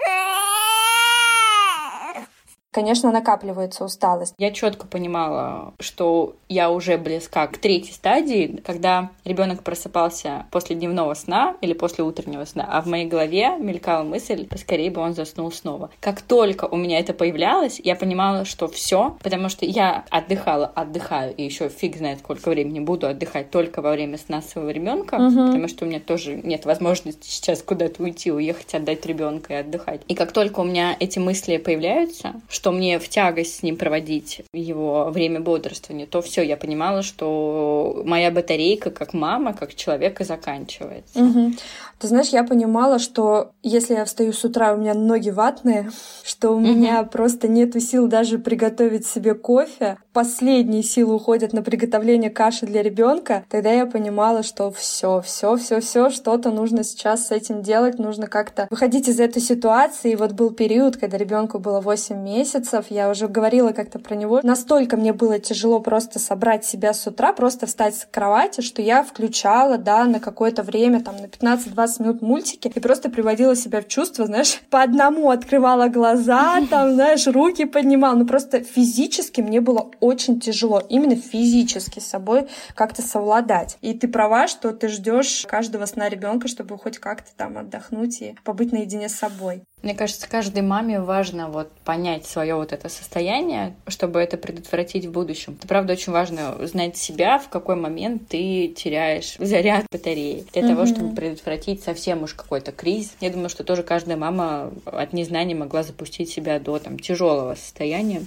конечно, 2.73 3.11
накапливается 3.11 3.85
усталость. 3.85 4.33
Я 4.37 4.51
четко 4.51 4.87
понимала, 4.87 5.73
что 5.79 6.35
я 6.49 6.71
уже 6.71 6.97
близка 6.97 7.47
к 7.47 7.57
третьей 7.57 7.93
стадии, 7.93 8.61
когда 8.65 9.11
ребенок 9.23 9.63
просыпался 9.63 10.45
после 10.51 10.75
дневного 10.75 11.13
сна 11.13 11.55
или 11.61 11.73
после 11.73 12.03
утреннего 12.03 12.45
сна, 12.45 12.67
а 12.69 12.81
в 12.81 12.87
моей 12.87 13.05
голове 13.05 13.55
мелькала 13.57 14.03
мысль, 14.03 14.47
поскорее 14.47 14.91
бы 14.91 15.01
он 15.01 15.13
заснул 15.13 15.51
снова. 15.51 15.89
Как 15.99 16.21
только 16.21 16.65
у 16.65 16.75
меня 16.75 16.99
это 16.99 17.13
появлялось, 17.13 17.79
я 17.83 17.95
понимала, 17.95 18.45
что 18.45 18.67
все, 18.67 19.17
потому 19.21 19.49
что 19.49 19.65
я 19.65 20.05
отдыхала, 20.09 20.65
отдыхаю, 20.65 21.33
и 21.35 21.43
еще 21.43 21.69
фиг 21.69 21.97
знает, 21.97 22.19
сколько 22.19 22.49
времени 22.49 22.79
буду 22.79 23.07
отдыхать 23.07 23.51
только 23.51 23.81
во 23.81 23.91
время 23.91 24.17
сна 24.17 24.41
своего 24.41 24.71
ребенка, 24.71 25.15
угу. 25.15 25.47
потому 25.47 25.67
что 25.67 25.85
у 25.85 25.87
меня 25.87 25.99
тоже 25.99 26.41
нет 26.43 26.65
возможности 26.65 27.27
сейчас 27.29 27.61
куда-то 27.61 28.01
уйти, 28.01 28.31
уехать, 28.31 28.73
отдать 28.73 29.05
ребенка 29.05 29.53
и 29.53 29.57
отдыхать. 29.57 30.01
И 30.07 30.15
как 30.15 30.31
только 30.31 30.61
у 30.61 30.63
меня 30.63 30.95
эти 30.99 31.19
мысли 31.19 31.57
появляются, 31.57 32.33
что 32.49 32.62
мне 32.71 32.99
в 32.99 33.09
тягость 33.09 33.59
с 33.59 33.63
ним 33.63 33.77
проводить 33.77 34.41
его 34.53 35.09
время 35.09 35.39
бодрствования, 35.39 36.05
то 36.05 36.21
все, 36.21 36.41
я 36.43 36.57
понимала, 36.57 37.01
что 37.01 38.01
моя 38.05 38.31
батарейка 38.31 38.91
как 38.91 39.13
мама, 39.13 39.53
как 39.53 39.75
человека 39.75 40.23
заканчивается. 40.23 41.19
Угу. 41.19 41.53
Ты 41.99 42.07
знаешь, 42.07 42.29
я 42.29 42.43
понимала, 42.43 42.99
что 42.99 43.51
если 43.63 43.93
я 43.93 44.05
встаю 44.05 44.33
с 44.33 44.43
утра, 44.43 44.73
у 44.73 44.77
меня 44.77 44.93
ноги 44.93 45.29
ватные, 45.29 45.91
что 46.23 46.49
у 46.49 46.57
угу. 46.57 46.67
меня 46.67 47.03
просто 47.03 47.47
нету 47.47 47.79
сил 47.79 48.07
даже 48.07 48.39
приготовить 48.39 49.05
себе 49.05 49.33
кофе, 49.33 49.97
последние 50.13 50.83
силы 50.83 51.15
уходят 51.15 51.51
на 51.53 51.63
приготовление 51.63 52.29
каши 52.29 52.65
для 52.65 52.83
ребенка, 52.83 53.43
тогда 53.49 53.71
я 53.71 53.85
понимала, 53.85 54.43
что 54.43 54.71
все, 54.71 55.21
все, 55.21 55.57
все, 55.57 55.81
все, 55.81 56.09
что-то 56.11 56.51
нужно 56.51 56.83
сейчас 56.83 57.27
с 57.27 57.31
этим 57.31 57.63
делать, 57.63 57.99
нужно 57.99 58.27
как-то 58.27 58.67
выходить 58.69 59.09
из 59.09 59.19
этой 59.19 59.41
ситуации. 59.41 60.11
И 60.11 60.15
вот 60.15 60.33
был 60.33 60.51
период, 60.51 60.97
когда 60.97 61.17
ребенку 61.17 61.59
было 61.59 61.81
8 61.81 62.15
месяцев, 62.15 62.85
я 62.89 63.09
уже 63.09 63.27
говорила 63.27 63.71
как-то 63.71 63.99
про 63.99 64.15
него. 64.15 64.39
Настолько 64.43 64.95
мне 64.95 65.13
было 65.13 65.39
тяжело 65.39 65.79
просто 65.79 66.19
собрать 66.19 66.63
себя 66.63 66.93
с 66.93 67.05
утра, 67.07 67.33
просто 67.33 67.65
встать 67.65 67.95
с 67.95 68.07
кровати, 68.09 68.61
что 68.61 68.81
я 68.81 69.03
включала, 69.03 69.77
да, 69.77 70.05
на 70.05 70.19
какое-то 70.19 70.61
время, 70.61 71.01
там, 71.01 71.15
на 71.17 71.25
15-20 71.25 72.01
минут 72.03 72.21
мультики 72.21 72.71
и 72.73 72.79
просто 72.79 73.09
приводила 73.09 73.55
себя 73.55 73.81
в 73.81 73.87
чувство, 73.87 74.25
знаешь, 74.25 74.61
по 74.69 74.83
одному 74.83 75.31
открывала 75.31 75.87
глаза, 75.87 76.61
там, 76.69 76.93
знаешь, 76.93 77.25
руки 77.25 77.65
поднимала. 77.65 78.15
Ну, 78.15 78.27
просто 78.27 78.59
физически 78.63 79.41
мне 79.41 79.59
было 79.59 79.89
очень 80.03 80.39
тяжело, 80.39 80.81
именно 80.89 81.15
физически 81.15 81.99
с 81.99 82.07
собой 82.07 82.47
как-то 82.75 83.01
совладать. 83.01 83.77
И 83.81 83.93
ты 83.93 84.07
права, 84.09 84.47
что 84.47 84.71
ты 84.71 84.89
ждешь 84.89 85.45
каждого 85.47 85.85
сна 85.85 86.09
ребенка, 86.09 86.47
чтобы 86.49 86.77
хоть 86.77 86.97
как-то 86.97 87.31
там 87.37 87.57
отдохнуть 87.57 88.21
и 88.21 88.35
побыть 88.43 88.73
наедине 88.73 89.07
с 89.07 89.15
собой. 89.15 89.63
Мне 89.81 89.93
кажется, 89.93 90.29
каждой 90.29 90.61
маме 90.61 91.01
важно 91.01 91.49
вот 91.49 91.69
понять 91.83 92.25
свое 92.25 92.55
вот 92.55 92.71
это 92.71 92.87
состояние, 92.87 93.75
чтобы 93.87 94.21
это 94.21 94.37
предотвратить 94.37 95.05
в 95.05 95.11
будущем. 95.11 95.57
Это 95.59 95.67
правда 95.67 95.93
очень 95.93 96.13
важно 96.13 96.55
знать 96.67 96.95
себя, 96.95 97.37
в 97.37 97.49
какой 97.49 97.75
момент 97.75 98.29
ты 98.29 98.69
теряешь 98.69 99.35
заряд 99.39 99.85
батареи 99.91 100.45
для 100.53 100.61
mm-hmm. 100.61 100.67
того, 100.67 100.85
чтобы 100.85 101.15
предотвратить 101.15 101.83
совсем 101.83 102.23
уж 102.23 102.33
какой-то 102.33 102.71
кризис. 102.71 103.13
Я 103.19 103.29
думаю, 103.29 103.49
что 103.49 103.65
тоже 103.65 103.83
каждая 103.83 104.15
мама 104.15 104.71
от 104.85 105.11
незнания 105.11 105.55
могла 105.55 105.83
запустить 105.83 106.29
себя 106.29 106.59
до 106.59 106.79
там 106.79 106.97
тяжелого 106.97 107.55
состояния. 107.55 108.21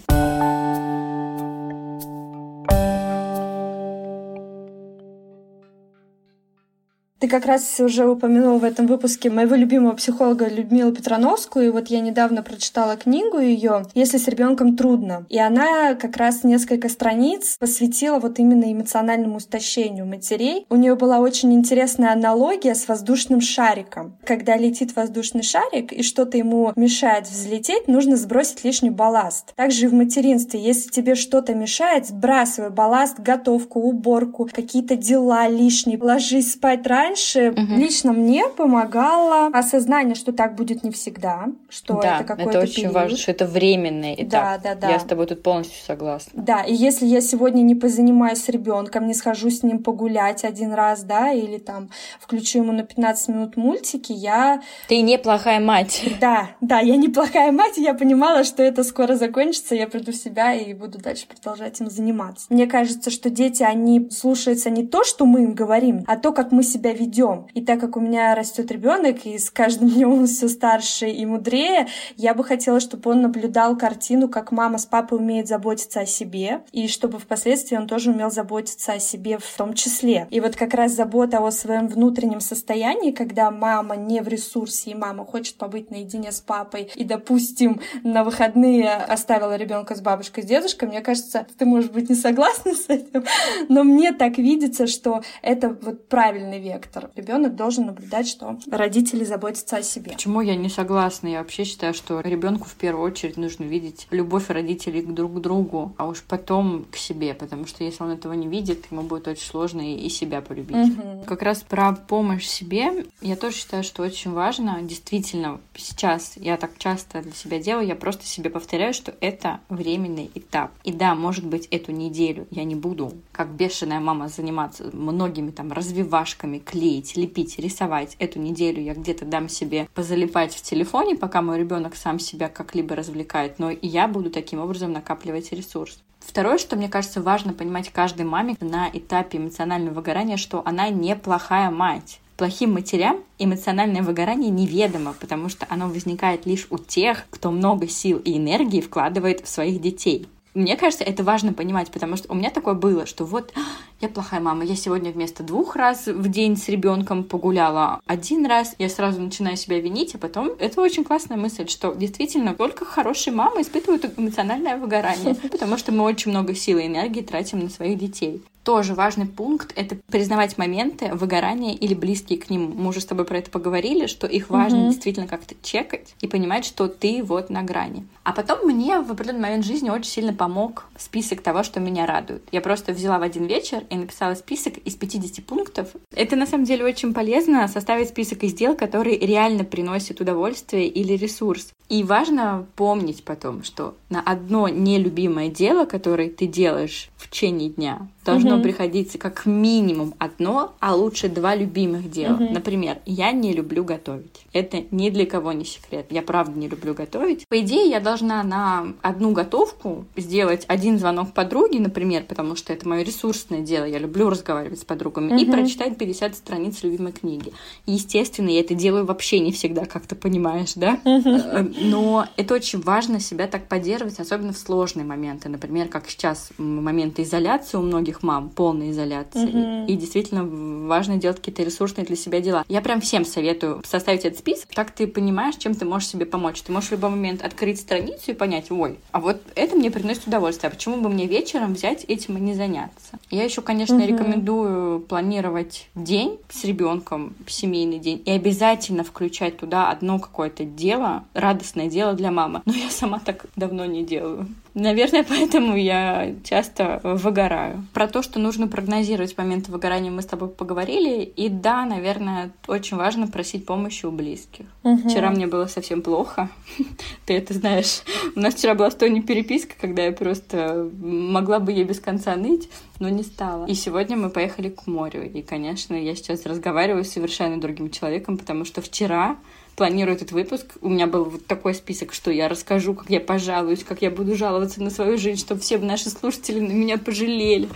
Ты 7.18 7.28
как 7.28 7.46
раз 7.46 7.80
уже 7.80 8.06
упомянул 8.06 8.58
в 8.58 8.64
этом 8.64 8.86
выпуске 8.86 9.30
моего 9.30 9.54
любимого 9.54 9.94
психолога 9.94 10.48
Людмилу 10.48 10.92
Петрановскую, 10.92 11.66
и 11.66 11.70
вот 11.70 11.88
я 11.88 12.00
недавно 12.00 12.42
прочитала 12.42 12.94
книгу 12.96 13.38
ее 13.38 13.86
«Если 13.94 14.18
с 14.18 14.28
ребенком 14.28 14.76
трудно». 14.76 15.24
И 15.30 15.38
она 15.38 15.94
как 15.94 16.18
раз 16.18 16.44
несколько 16.44 16.90
страниц 16.90 17.56
посвятила 17.58 18.18
вот 18.18 18.38
именно 18.38 18.70
эмоциональному 18.70 19.38
истощению 19.38 20.04
матерей. 20.04 20.66
У 20.68 20.76
нее 20.76 20.94
была 20.94 21.20
очень 21.20 21.54
интересная 21.54 22.12
аналогия 22.12 22.74
с 22.74 22.86
воздушным 22.86 23.40
шариком. 23.40 24.18
Когда 24.26 24.58
летит 24.58 24.94
воздушный 24.94 25.42
шарик 25.42 25.94
и 25.94 26.02
что-то 26.02 26.36
ему 26.36 26.74
мешает 26.76 27.26
взлететь, 27.28 27.88
нужно 27.88 28.16
сбросить 28.16 28.62
лишний 28.62 28.90
балласт. 28.90 29.54
Также 29.56 29.86
и 29.86 29.88
в 29.88 29.94
материнстве, 29.94 30.60
если 30.60 30.90
тебе 30.90 31.14
что-то 31.14 31.54
мешает, 31.54 32.08
сбрасывай 32.08 32.68
балласт, 32.68 33.20
готовку, 33.20 33.80
уборку, 33.80 34.50
какие-то 34.52 34.96
дела 34.96 35.48
лишние, 35.48 35.98
ложись 35.98 36.52
спать 36.52 36.86
рано, 36.86 37.05
раньше 37.06 37.50
угу. 37.50 37.76
лично 37.76 38.12
мне 38.12 38.48
помогало 38.48 39.46
осознание, 39.46 40.14
что 40.14 40.32
так 40.32 40.54
будет 40.54 40.82
не 40.82 40.90
всегда, 40.90 41.46
что 41.68 42.00
да, 42.00 42.16
это 42.16 42.24
какой-то 42.24 42.50
это 42.50 42.60
очень 42.60 42.74
период. 42.74 42.94
важно, 42.94 43.16
что 43.16 43.30
это 43.30 43.46
временный 43.46 44.14
этап. 44.14 44.30
Да, 44.30 44.58
да, 44.62 44.74
да. 44.74 44.90
Я 44.90 44.98
с 44.98 45.04
тобой 45.04 45.26
тут 45.26 45.42
полностью 45.42 45.84
согласна. 45.84 46.32
Да, 46.34 46.62
и 46.62 46.74
если 46.74 47.06
я 47.06 47.20
сегодня 47.20 47.62
не 47.62 47.74
позанимаюсь 47.74 48.42
с 48.42 48.48
ребенком, 48.48 49.06
не 49.06 49.14
схожу 49.14 49.50
с 49.50 49.62
ним 49.62 49.82
погулять 49.82 50.44
один 50.44 50.72
раз, 50.72 51.02
да, 51.02 51.32
или 51.32 51.58
там 51.58 51.90
включу 52.20 52.58
ему 52.58 52.72
на 52.72 52.82
15 52.82 53.28
минут 53.28 53.56
мультики, 53.56 54.12
я... 54.12 54.62
Ты 54.88 55.00
неплохая 55.00 55.60
мать. 55.60 56.02
Да, 56.20 56.50
да, 56.60 56.80
я 56.80 56.96
неплохая 56.96 57.52
мать, 57.52 57.78
и 57.78 57.82
я 57.82 57.94
понимала, 57.94 58.44
что 58.44 58.62
это 58.62 58.82
скоро 58.82 59.14
закончится, 59.14 59.74
я 59.74 59.86
приду 59.86 60.12
в 60.12 60.16
себя 60.16 60.54
и 60.54 60.72
буду 60.74 60.98
дальше 60.98 61.26
продолжать 61.26 61.80
им 61.80 61.90
заниматься. 61.90 62.46
Мне 62.48 62.66
кажется, 62.66 63.10
что 63.10 63.30
дети, 63.30 63.62
они 63.62 64.10
слушаются 64.10 64.70
не 64.70 64.86
то, 64.86 65.04
что 65.04 65.26
мы 65.26 65.44
им 65.44 65.54
говорим, 65.54 66.04
а 66.06 66.16
то, 66.16 66.32
как 66.32 66.52
мы 66.52 66.62
себя 66.62 66.92
ведем. 66.96 67.46
И 67.54 67.60
так 67.60 67.80
как 67.80 67.96
у 67.96 68.00
меня 68.00 68.34
растет 68.34 68.70
ребенок, 68.70 69.24
и 69.24 69.38
с 69.38 69.50
каждым 69.50 69.88
днем 69.94 70.12
он 70.12 70.26
все 70.26 70.48
старше 70.48 71.08
и 71.08 71.24
мудрее, 71.26 71.86
я 72.16 72.34
бы 72.34 72.42
хотела, 72.42 72.80
чтобы 72.80 73.10
он 73.10 73.22
наблюдал 73.22 73.76
картину, 73.76 74.28
как 74.28 74.52
мама 74.52 74.78
с 74.78 74.86
папой 74.86 75.18
умеет 75.18 75.48
заботиться 75.48 76.00
о 76.00 76.06
себе, 76.06 76.62
и 76.72 76.88
чтобы 76.88 77.18
впоследствии 77.18 77.76
он 77.76 77.86
тоже 77.86 78.10
умел 78.10 78.30
заботиться 78.30 78.92
о 78.92 78.98
себе 78.98 79.38
в 79.38 79.56
том 79.56 79.74
числе. 79.74 80.26
И 80.30 80.40
вот 80.40 80.56
как 80.56 80.74
раз 80.74 80.92
забота 80.92 81.38
о 81.38 81.50
своем 81.50 81.88
внутреннем 81.88 82.40
состоянии, 82.40 83.12
когда 83.12 83.50
мама 83.50 83.96
не 83.96 84.20
в 84.20 84.28
ресурсе, 84.28 84.90
и 84.90 84.94
мама 84.94 85.24
хочет 85.24 85.56
побыть 85.56 85.90
наедине 85.90 86.32
с 86.32 86.40
папой, 86.40 86.90
и, 86.94 87.04
допустим, 87.04 87.80
на 88.02 88.24
выходные 88.24 88.90
оставила 88.90 89.56
ребенка 89.56 89.94
с 89.94 90.00
бабушкой, 90.00 90.42
с 90.42 90.46
дедушкой, 90.46 90.88
мне 90.88 91.00
кажется, 91.00 91.46
ты, 91.58 91.64
может 91.64 91.92
быть, 91.92 92.08
не 92.08 92.14
согласна 92.14 92.74
с 92.74 92.88
этим, 92.88 93.24
но 93.68 93.84
мне 93.84 94.12
так 94.12 94.38
видится, 94.38 94.86
что 94.86 95.22
это 95.42 95.76
вот 95.80 96.08
правильный 96.08 96.60
вектор. 96.86 97.10
Ребенок 97.14 97.56
должен 97.56 97.86
наблюдать, 97.86 98.28
что 98.28 98.58
родители 98.70 99.24
заботятся 99.24 99.76
о 99.76 99.82
себе. 99.82 100.12
Почему 100.12 100.40
я 100.40 100.56
не 100.56 100.68
согласна? 100.68 101.28
Я 101.28 101.38
вообще 101.38 101.64
считаю, 101.64 101.94
что 101.94 102.20
ребенку 102.20 102.66
в 102.66 102.74
первую 102.74 103.04
очередь 103.04 103.36
нужно 103.36 103.64
видеть 103.64 104.06
любовь 104.10 104.48
родителей 104.48 105.02
друг 105.02 105.34
к 105.34 105.40
другу, 105.40 105.94
а 105.96 106.06
уж 106.06 106.22
потом 106.22 106.86
к 106.90 106.96
себе, 106.96 107.34
потому 107.34 107.66
что 107.66 107.84
если 107.84 108.02
он 108.02 108.10
этого 108.10 108.32
не 108.32 108.46
видит, 108.46 108.86
ему 108.90 109.02
будет 109.02 109.28
очень 109.28 109.46
сложно 109.46 109.94
и 109.94 110.08
себя 110.08 110.40
полюбить. 110.40 110.76
Угу. 110.76 111.24
Как 111.26 111.42
раз 111.42 111.62
про 111.62 111.92
помощь 111.92 112.46
себе 112.46 113.06
я 113.20 113.36
тоже 113.36 113.56
считаю, 113.56 113.82
что 113.82 114.02
очень 114.02 114.32
важно. 114.32 114.80
Действительно, 114.82 115.60
сейчас 115.74 116.34
я 116.36 116.56
так 116.56 116.78
часто 116.78 117.22
для 117.22 117.32
себя 117.32 117.58
делаю, 117.58 117.86
я 117.86 117.96
просто 117.96 118.24
себе 118.26 118.50
повторяю, 118.50 118.94
что 118.94 119.14
это 119.20 119.60
временный 119.68 120.30
этап. 120.34 120.70
И 120.84 120.92
да, 120.92 121.14
может 121.14 121.46
быть, 121.46 121.66
эту 121.66 121.92
неделю 121.92 122.46
я 122.50 122.64
не 122.64 122.74
буду, 122.74 123.12
как 123.32 123.48
бешеная 123.48 124.00
мама, 124.00 124.28
заниматься 124.28 124.84
многими 124.92 125.50
там 125.50 125.72
развивашками, 125.72 126.58
клеить, 126.76 127.16
лепить, 127.16 127.58
рисовать. 127.58 128.16
Эту 128.18 128.38
неделю 128.38 128.82
я 128.82 128.92
где-то 128.92 129.24
дам 129.24 129.48
себе 129.48 129.88
позалипать 129.94 130.54
в 130.54 130.60
телефоне, 130.60 131.16
пока 131.16 131.40
мой 131.40 131.58
ребенок 131.58 131.96
сам 131.96 132.18
себя 132.18 132.50
как-либо 132.50 132.94
развлекает, 132.94 133.58
но 133.58 133.70
и 133.70 133.86
я 133.86 134.06
буду 134.06 134.30
таким 134.30 134.60
образом 134.60 134.92
накапливать 134.92 135.52
ресурс. 135.52 136.02
Второе, 136.20 136.58
что 136.58 136.76
мне 136.76 136.90
кажется 136.90 137.22
важно 137.22 137.54
понимать 137.54 137.88
каждой 137.88 138.26
маме 138.26 138.56
на 138.60 138.90
этапе 138.92 139.38
эмоционального 139.38 139.94
выгорания, 139.94 140.36
что 140.36 140.60
она 140.66 140.90
неплохая 140.90 141.70
мать. 141.70 142.20
Плохим 142.36 142.74
матерям 142.74 143.20
эмоциональное 143.38 144.02
выгорание 144.02 144.50
неведомо, 144.50 145.14
потому 145.18 145.48
что 145.48 145.66
оно 145.70 145.88
возникает 145.88 146.44
лишь 146.44 146.66
у 146.68 146.76
тех, 146.76 147.24
кто 147.30 147.50
много 147.50 147.88
сил 147.88 148.18
и 148.18 148.36
энергии 148.36 148.82
вкладывает 148.82 149.40
в 149.40 149.48
своих 149.48 149.80
детей. 149.80 150.28
Мне 150.56 150.74
кажется, 150.78 151.04
это 151.04 151.22
важно 151.22 151.52
понимать, 151.52 151.90
потому 151.90 152.16
что 152.16 152.32
у 152.32 152.34
меня 152.34 152.48
такое 152.48 152.72
было, 152.72 153.04
что 153.04 153.26
вот 153.26 153.52
я 154.00 154.08
плохая 154.08 154.40
мама, 154.40 154.64
я 154.64 154.74
сегодня 154.74 155.10
вместо 155.10 155.42
двух 155.42 155.76
раз 155.76 156.06
в 156.06 156.30
день 156.30 156.56
с 156.56 156.70
ребенком 156.70 157.24
погуляла 157.24 158.00
один 158.06 158.46
раз, 158.46 158.74
я 158.78 158.88
сразу 158.88 159.20
начинаю 159.20 159.58
себя 159.58 159.78
винить, 159.78 160.14
а 160.14 160.18
потом 160.18 160.52
это 160.58 160.80
очень 160.80 161.04
классная 161.04 161.36
мысль, 161.36 161.68
что 161.68 161.92
действительно 161.92 162.54
только 162.54 162.86
хорошие 162.86 163.34
мамы 163.34 163.60
испытывают 163.60 164.18
эмоциональное 164.18 164.78
выгорание, 164.78 165.34
потому 165.50 165.76
что 165.76 165.92
мы 165.92 166.04
очень 166.04 166.30
много 166.30 166.54
сил 166.54 166.78
и 166.78 166.86
энергии 166.86 167.20
тратим 167.20 167.58
на 167.58 167.68
своих 167.68 167.98
детей 167.98 168.42
тоже 168.66 168.94
важный 168.94 169.26
пункт— 169.26 169.72
это 169.76 169.96
признавать 170.10 170.58
моменты 170.58 171.14
выгорания 171.14 171.72
или 171.72 171.94
близкие 171.94 172.36
к 172.36 172.50
ним. 172.50 172.74
Мы 172.76 172.88
уже 172.88 173.00
с 173.00 173.04
тобой 173.04 173.24
про 173.24 173.38
это 173.38 173.48
поговорили, 173.48 174.08
что 174.08 174.26
их 174.26 174.50
важно 174.50 174.78
mm-hmm. 174.78 174.88
действительно 174.88 175.28
как-то 175.28 175.54
чекать 175.62 176.16
и 176.20 176.26
понимать, 176.26 176.64
что 176.64 176.88
ты 176.88 177.22
вот 177.22 177.48
на 177.48 177.62
грани. 177.62 178.04
А 178.24 178.32
потом 178.32 178.66
мне 178.66 178.98
в 178.98 179.12
определенный 179.12 179.42
момент 179.42 179.64
жизни 179.64 179.88
очень 179.88 180.10
сильно 180.10 180.32
помог 180.32 180.86
список 180.98 181.42
того, 181.42 181.62
что 181.62 181.78
меня 181.78 182.06
радует. 182.06 182.42
Я 182.50 182.60
просто 182.60 182.92
взяла 182.92 183.20
в 183.20 183.22
один 183.22 183.44
вечер 183.44 183.84
и 183.88 183.94
написала 183.94 184.34
список 184.34 184.78
из 184.78 184.96
50 184.96 185.44
пунктов. 185.44 185.90
Это 186.10 186.34
на 186.34 186.44
самом 186.44 186.64
деле 186.64 186.84
очень 186.84 187.14
полезно 187.14 187.68
составить 187.68 188.08
список 188.08 188.42
из 188.42 188.54
дел, 188.54 188.74
которые 188.74 189.16
реально 189.16 189.62
приносят 189.62 190.20
удовольствие 190.20 190.88
или 190.88 191.12
ресурс. 191.12 191.72
И 191.88 192.02
важно 192.02 192.66
помнить 192.74 193.22
потом, 193.22 193.62
что 193.62 193.94
на 194.08 194.20
одно 194.20 194.68
нелюбимое 194.68 195.48
дело, 195.48 195.84
которое 195.84 196.30
ты 196.30 196.46
делаешь 196.46 197.10
в 197.16 197.28
течение 197.28 197.70
дня, 197.70 198.08
должно 198.24 198.56
угу. 198.56 198.64
приходиться 198.64 199.18
как 199.18 199.46
минимум 199.46 200.14
одно, 200.18 200.74
а 200.80 200.94
лучше 200.94 201.28
два 201.28 201.54
любимых 201.54 202.10
дела. 202.10 202.34
Угу. 202.34 202.52
Например, 202.52 202.98
я 203.06 203.32
не 203.32 203.52
люблю 203.52 203.84
готовить. 203.84 204.46
Это 204.52 204.84
ни 204.90 205.10
для 205.10 205.26
кого 205.26 205.52
не 205.52 205.64
секрет. 205.64 206.06
Я 206.10 206.22
правда 206.22 206.58
не 206.58 206.68
люблю 206.68 206.94
готовить. 206.94 207.44
По 207.48 207.60
идее, 207.60 207.88
я 207.88 208.00
должна 208.00 208.42
на 208.42 208.94
одну 209.02 209.32
готовку 209.32 210.04
сделать 210.16 210.64
один 210.68 210.98
звонок 210.98 211.32
подруге, 211.32 211.80
например, 211.80 212.24
потому 212.24 212.56
что 212.56 212.72
это 212.72 212.88
мое 212.88 213.02
ресурсное 213.02 213.60
дело. 213.60 213.84
Я 213.84 213.98
люблю 213.98 214.28
разговаривать 214.28 214.80
с 214.80 214.84
подругами 214.84 215.32
угу. 215.32 215.42
и 215.42 215.44
прочитать 215.50 215.96
50 215.96 216.36
страниц 216.36 216.82
любимой 216.82 217.12
книги. 217.12 217.52
Естественно, 217.86 218.50
я 218.50 218.60
это 218.60 218.74
делаю 218.74 219.04
вообще 219.04 219.40
не 219.40 219.52
всегда, 219.52 219.84
как 219.84 220.06
ты 220.06 220.14
понимаешь, 220.14 220.74
да? 220.74 221.00
Угу. 221.04 221.74
Но 221.82 222.26
это 222.36 222.54
очень 222.54 222.80
важно 222.80 223.20
себя 223.20 223.46
так 223.46 223.66
поддерживать, 223.96 224.20
особенно 224.20 224.52
в 224.52 224.58
сложные 224.58 225.04
моменты. 225.04 225.48
Например, 225.48 225.88
как 225.88 226.08
сейчас 226.08 226.50
моменты 226.58 227.22
изоляции 227.22 227.78
у 227.78 227.82
многих 227.82 228.22
мам, 228.22 228.50
полной 228.50 228.90
изоляции. 228.90 229.82
Угу. 229.82 229.92
И 229.92 229.96
действительно 229.96 230.44
важно 230.86 231.16
делать 231.16 231.38
какие-то 231.38 231.62
ресурсные 231.62 232.04
для 232.04 232.16
себя 232.16 232.40
дела. 232.40 232.64
Я 232.68 232.80
прям 232.80 233.00
всем 233.00 233.24
советую 233.24 233.82
составить 233.84 234.24
этот 234.24 234.38
список. 234.38 234.70
Так 234.74 234.90
ты 234.90 235.06
понимаешь, 235.06 235.56
чем 235.56 235.74
ты 235.74 235.84
можешь 235.84 236.08
себе 236.08 236.26
помочь. 236.26 236.60
Ты 236.62 236.72
можешь 236.72 236.90
в 236.90 236.92
любой 236.92 237.10
момент 237.10 237.42
открыть 237.42 237.80
страницу 237.80 238.30
и 238.30 238.34
понять, 238.34 238.70
ой, 238.70 238.98
а 239.12 239.20
вот 239.20 239.40
это 239.54 239.76
мне 239.76 239.90
приносит 239.90 240.26
удовольствие. 240.26 240.68
А 240.68 240.74
почему 240.74 241.00
бы 241.00 241.08
мне 241.08 241.26
вечером 241.26 241.74
взять 241.74 242.04
этим 242.04 242.36
и 242.38 242.40
не 242.40 242.54
заняться? 242.54 243.18
Я 243.30 243.44
еще, 243.44 243.62
конечно, 243.62 243.96
угу. 243.96 244.06
рекомендую 244.06 245.00
планировать 245.00 245.88
день 245.94 246.38
с 246.48 246.64
ребенком, 246.64 247.34
семейный 247.46 247.98
день, 247.98 248.22
и 248.24 248.30
обязательно 248.30 249.04
включать 249.04 249.58
туда 249.58 249.90
одно 249.90 250.18
какое-то 250.18 250.64
дело, 250.64 251.24
радостное 251.34 251.88
дело 251.88 252.12
для 252.12 252.30
мамы. 252.30 252.62
Но 252.66 252.72
я 252.72 252.90
сама 252.90 253.20
так 253.20 253.46
давно 253.56 253.85
не 253.86 254.04
делаю. 254.04 254.48
Наверное, 254.74 255.24
поэтому 255.24 255.74
я 255.74 256.34
часто 256.44 257.00
выгораю. 257.02 257.86
Про 257.94 258.08
то, 258.08 258.22
что 258.22 258.38
нужно 258.38 258.68
прогнозировать 258.68 259.36
моменты 259.38 259.72
выгорания, 259.72 260.10
мы 260.10 260.20
с 260.20 260.26
тобой 260.26 260.48
поговорили. 260.48 261.22
И 261.22 261.48
да, 261.48 261.86
наверное, 261.86 262.50
очень 262.68 262.98
важно 262.98 263.26
просить 263.26 263.64
помощи 263.64 264.04
у 264.04 264.10
близких. 264.10 264.66
Угу. 264.82 265.08
Вчера 265.08 265.30
мне 265.30 265.46
было 265.46 265.66
совсем 265.66 266.02
плохо. 266.02 266.50
Ты 267.26 267.34
это 267.34 267.54
знаешь. 267.54 268.02
У 268.34 268.40
нас 268.40 268.54
вчера 268.54 268.74
была 268.74 268.90
стойная 268.90 269.22
переписка, 269.22 269.74
когда 269.80 270.04
я 270.04 270.12
просто 270.12 270.90
могла 271.00 271.58
бы 271.58 271.72
ей 271.72 271.84
без 271.84 271.98
конца 271.98 272.36
ныть, 272.36 272.68
но 273.00 273.08
не 273.08 273.22
стала. 273.22 273.64
И 273.66 273.74
сегодня 273.74 274.18
мы 274.18 274.28
поехали 274.28 274.68
к 274.68 274.86
морю. 274.86 275.30
И, 275.30 275.40
конечно, 275.40 275.94
я 275.94 276.14
сейчас 276.14 276.44
разговариваю 276.44 277.04
с 277.04 277.10
совершенно 277.10 277.58
другим 277.58 277.90
человеком, 277.90 278.36
потому 278.36 278.66
что 278.66 278.82
вчера 278.82 279.36
планирую 279.76 280.16
этот 280.16 280.32
выпуск, 280.32 280.76
у 280.80 280.88
меня 280.88 281.06
был 281.06 281.24
вот 281.24 281.46
такой 281.46 281.74
список, 281.74 282.14
что 282.14 282.30
я 282.30 282.48
расскажу, 282.48 282.94
как 282.94 283.10
я 283.10 283.20
пожалуюсь, 283.20 283.84
как 283.84 284.02
я 284.02 284.10
буду 284.10 284.34
жаловаться 284.34 284.82
на 284.82 284.90
свою 284.90 285.18
жизнь, 285.18 285.40
чтобы 285.40 285.60
все 285.60 285.78
наши 285.78 286.08
слушатели 286.08 286.58
на 286.58 286.72
меня 286.72 286.98
пожалели, 286.98 287.68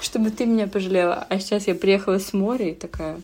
чтобы 0.00 0.30
ты 0.30 0.46
меня 0.46 0.66
пожалела. 0.66 1.26
А 1.30 1.38
сейчас 1.38 1.68
я 1.68 1.74
приехала 1.74 2.18
с 2.18 2.32
моря 2.32 2.70
и 2.70 2.74
такая, 2.74 3.18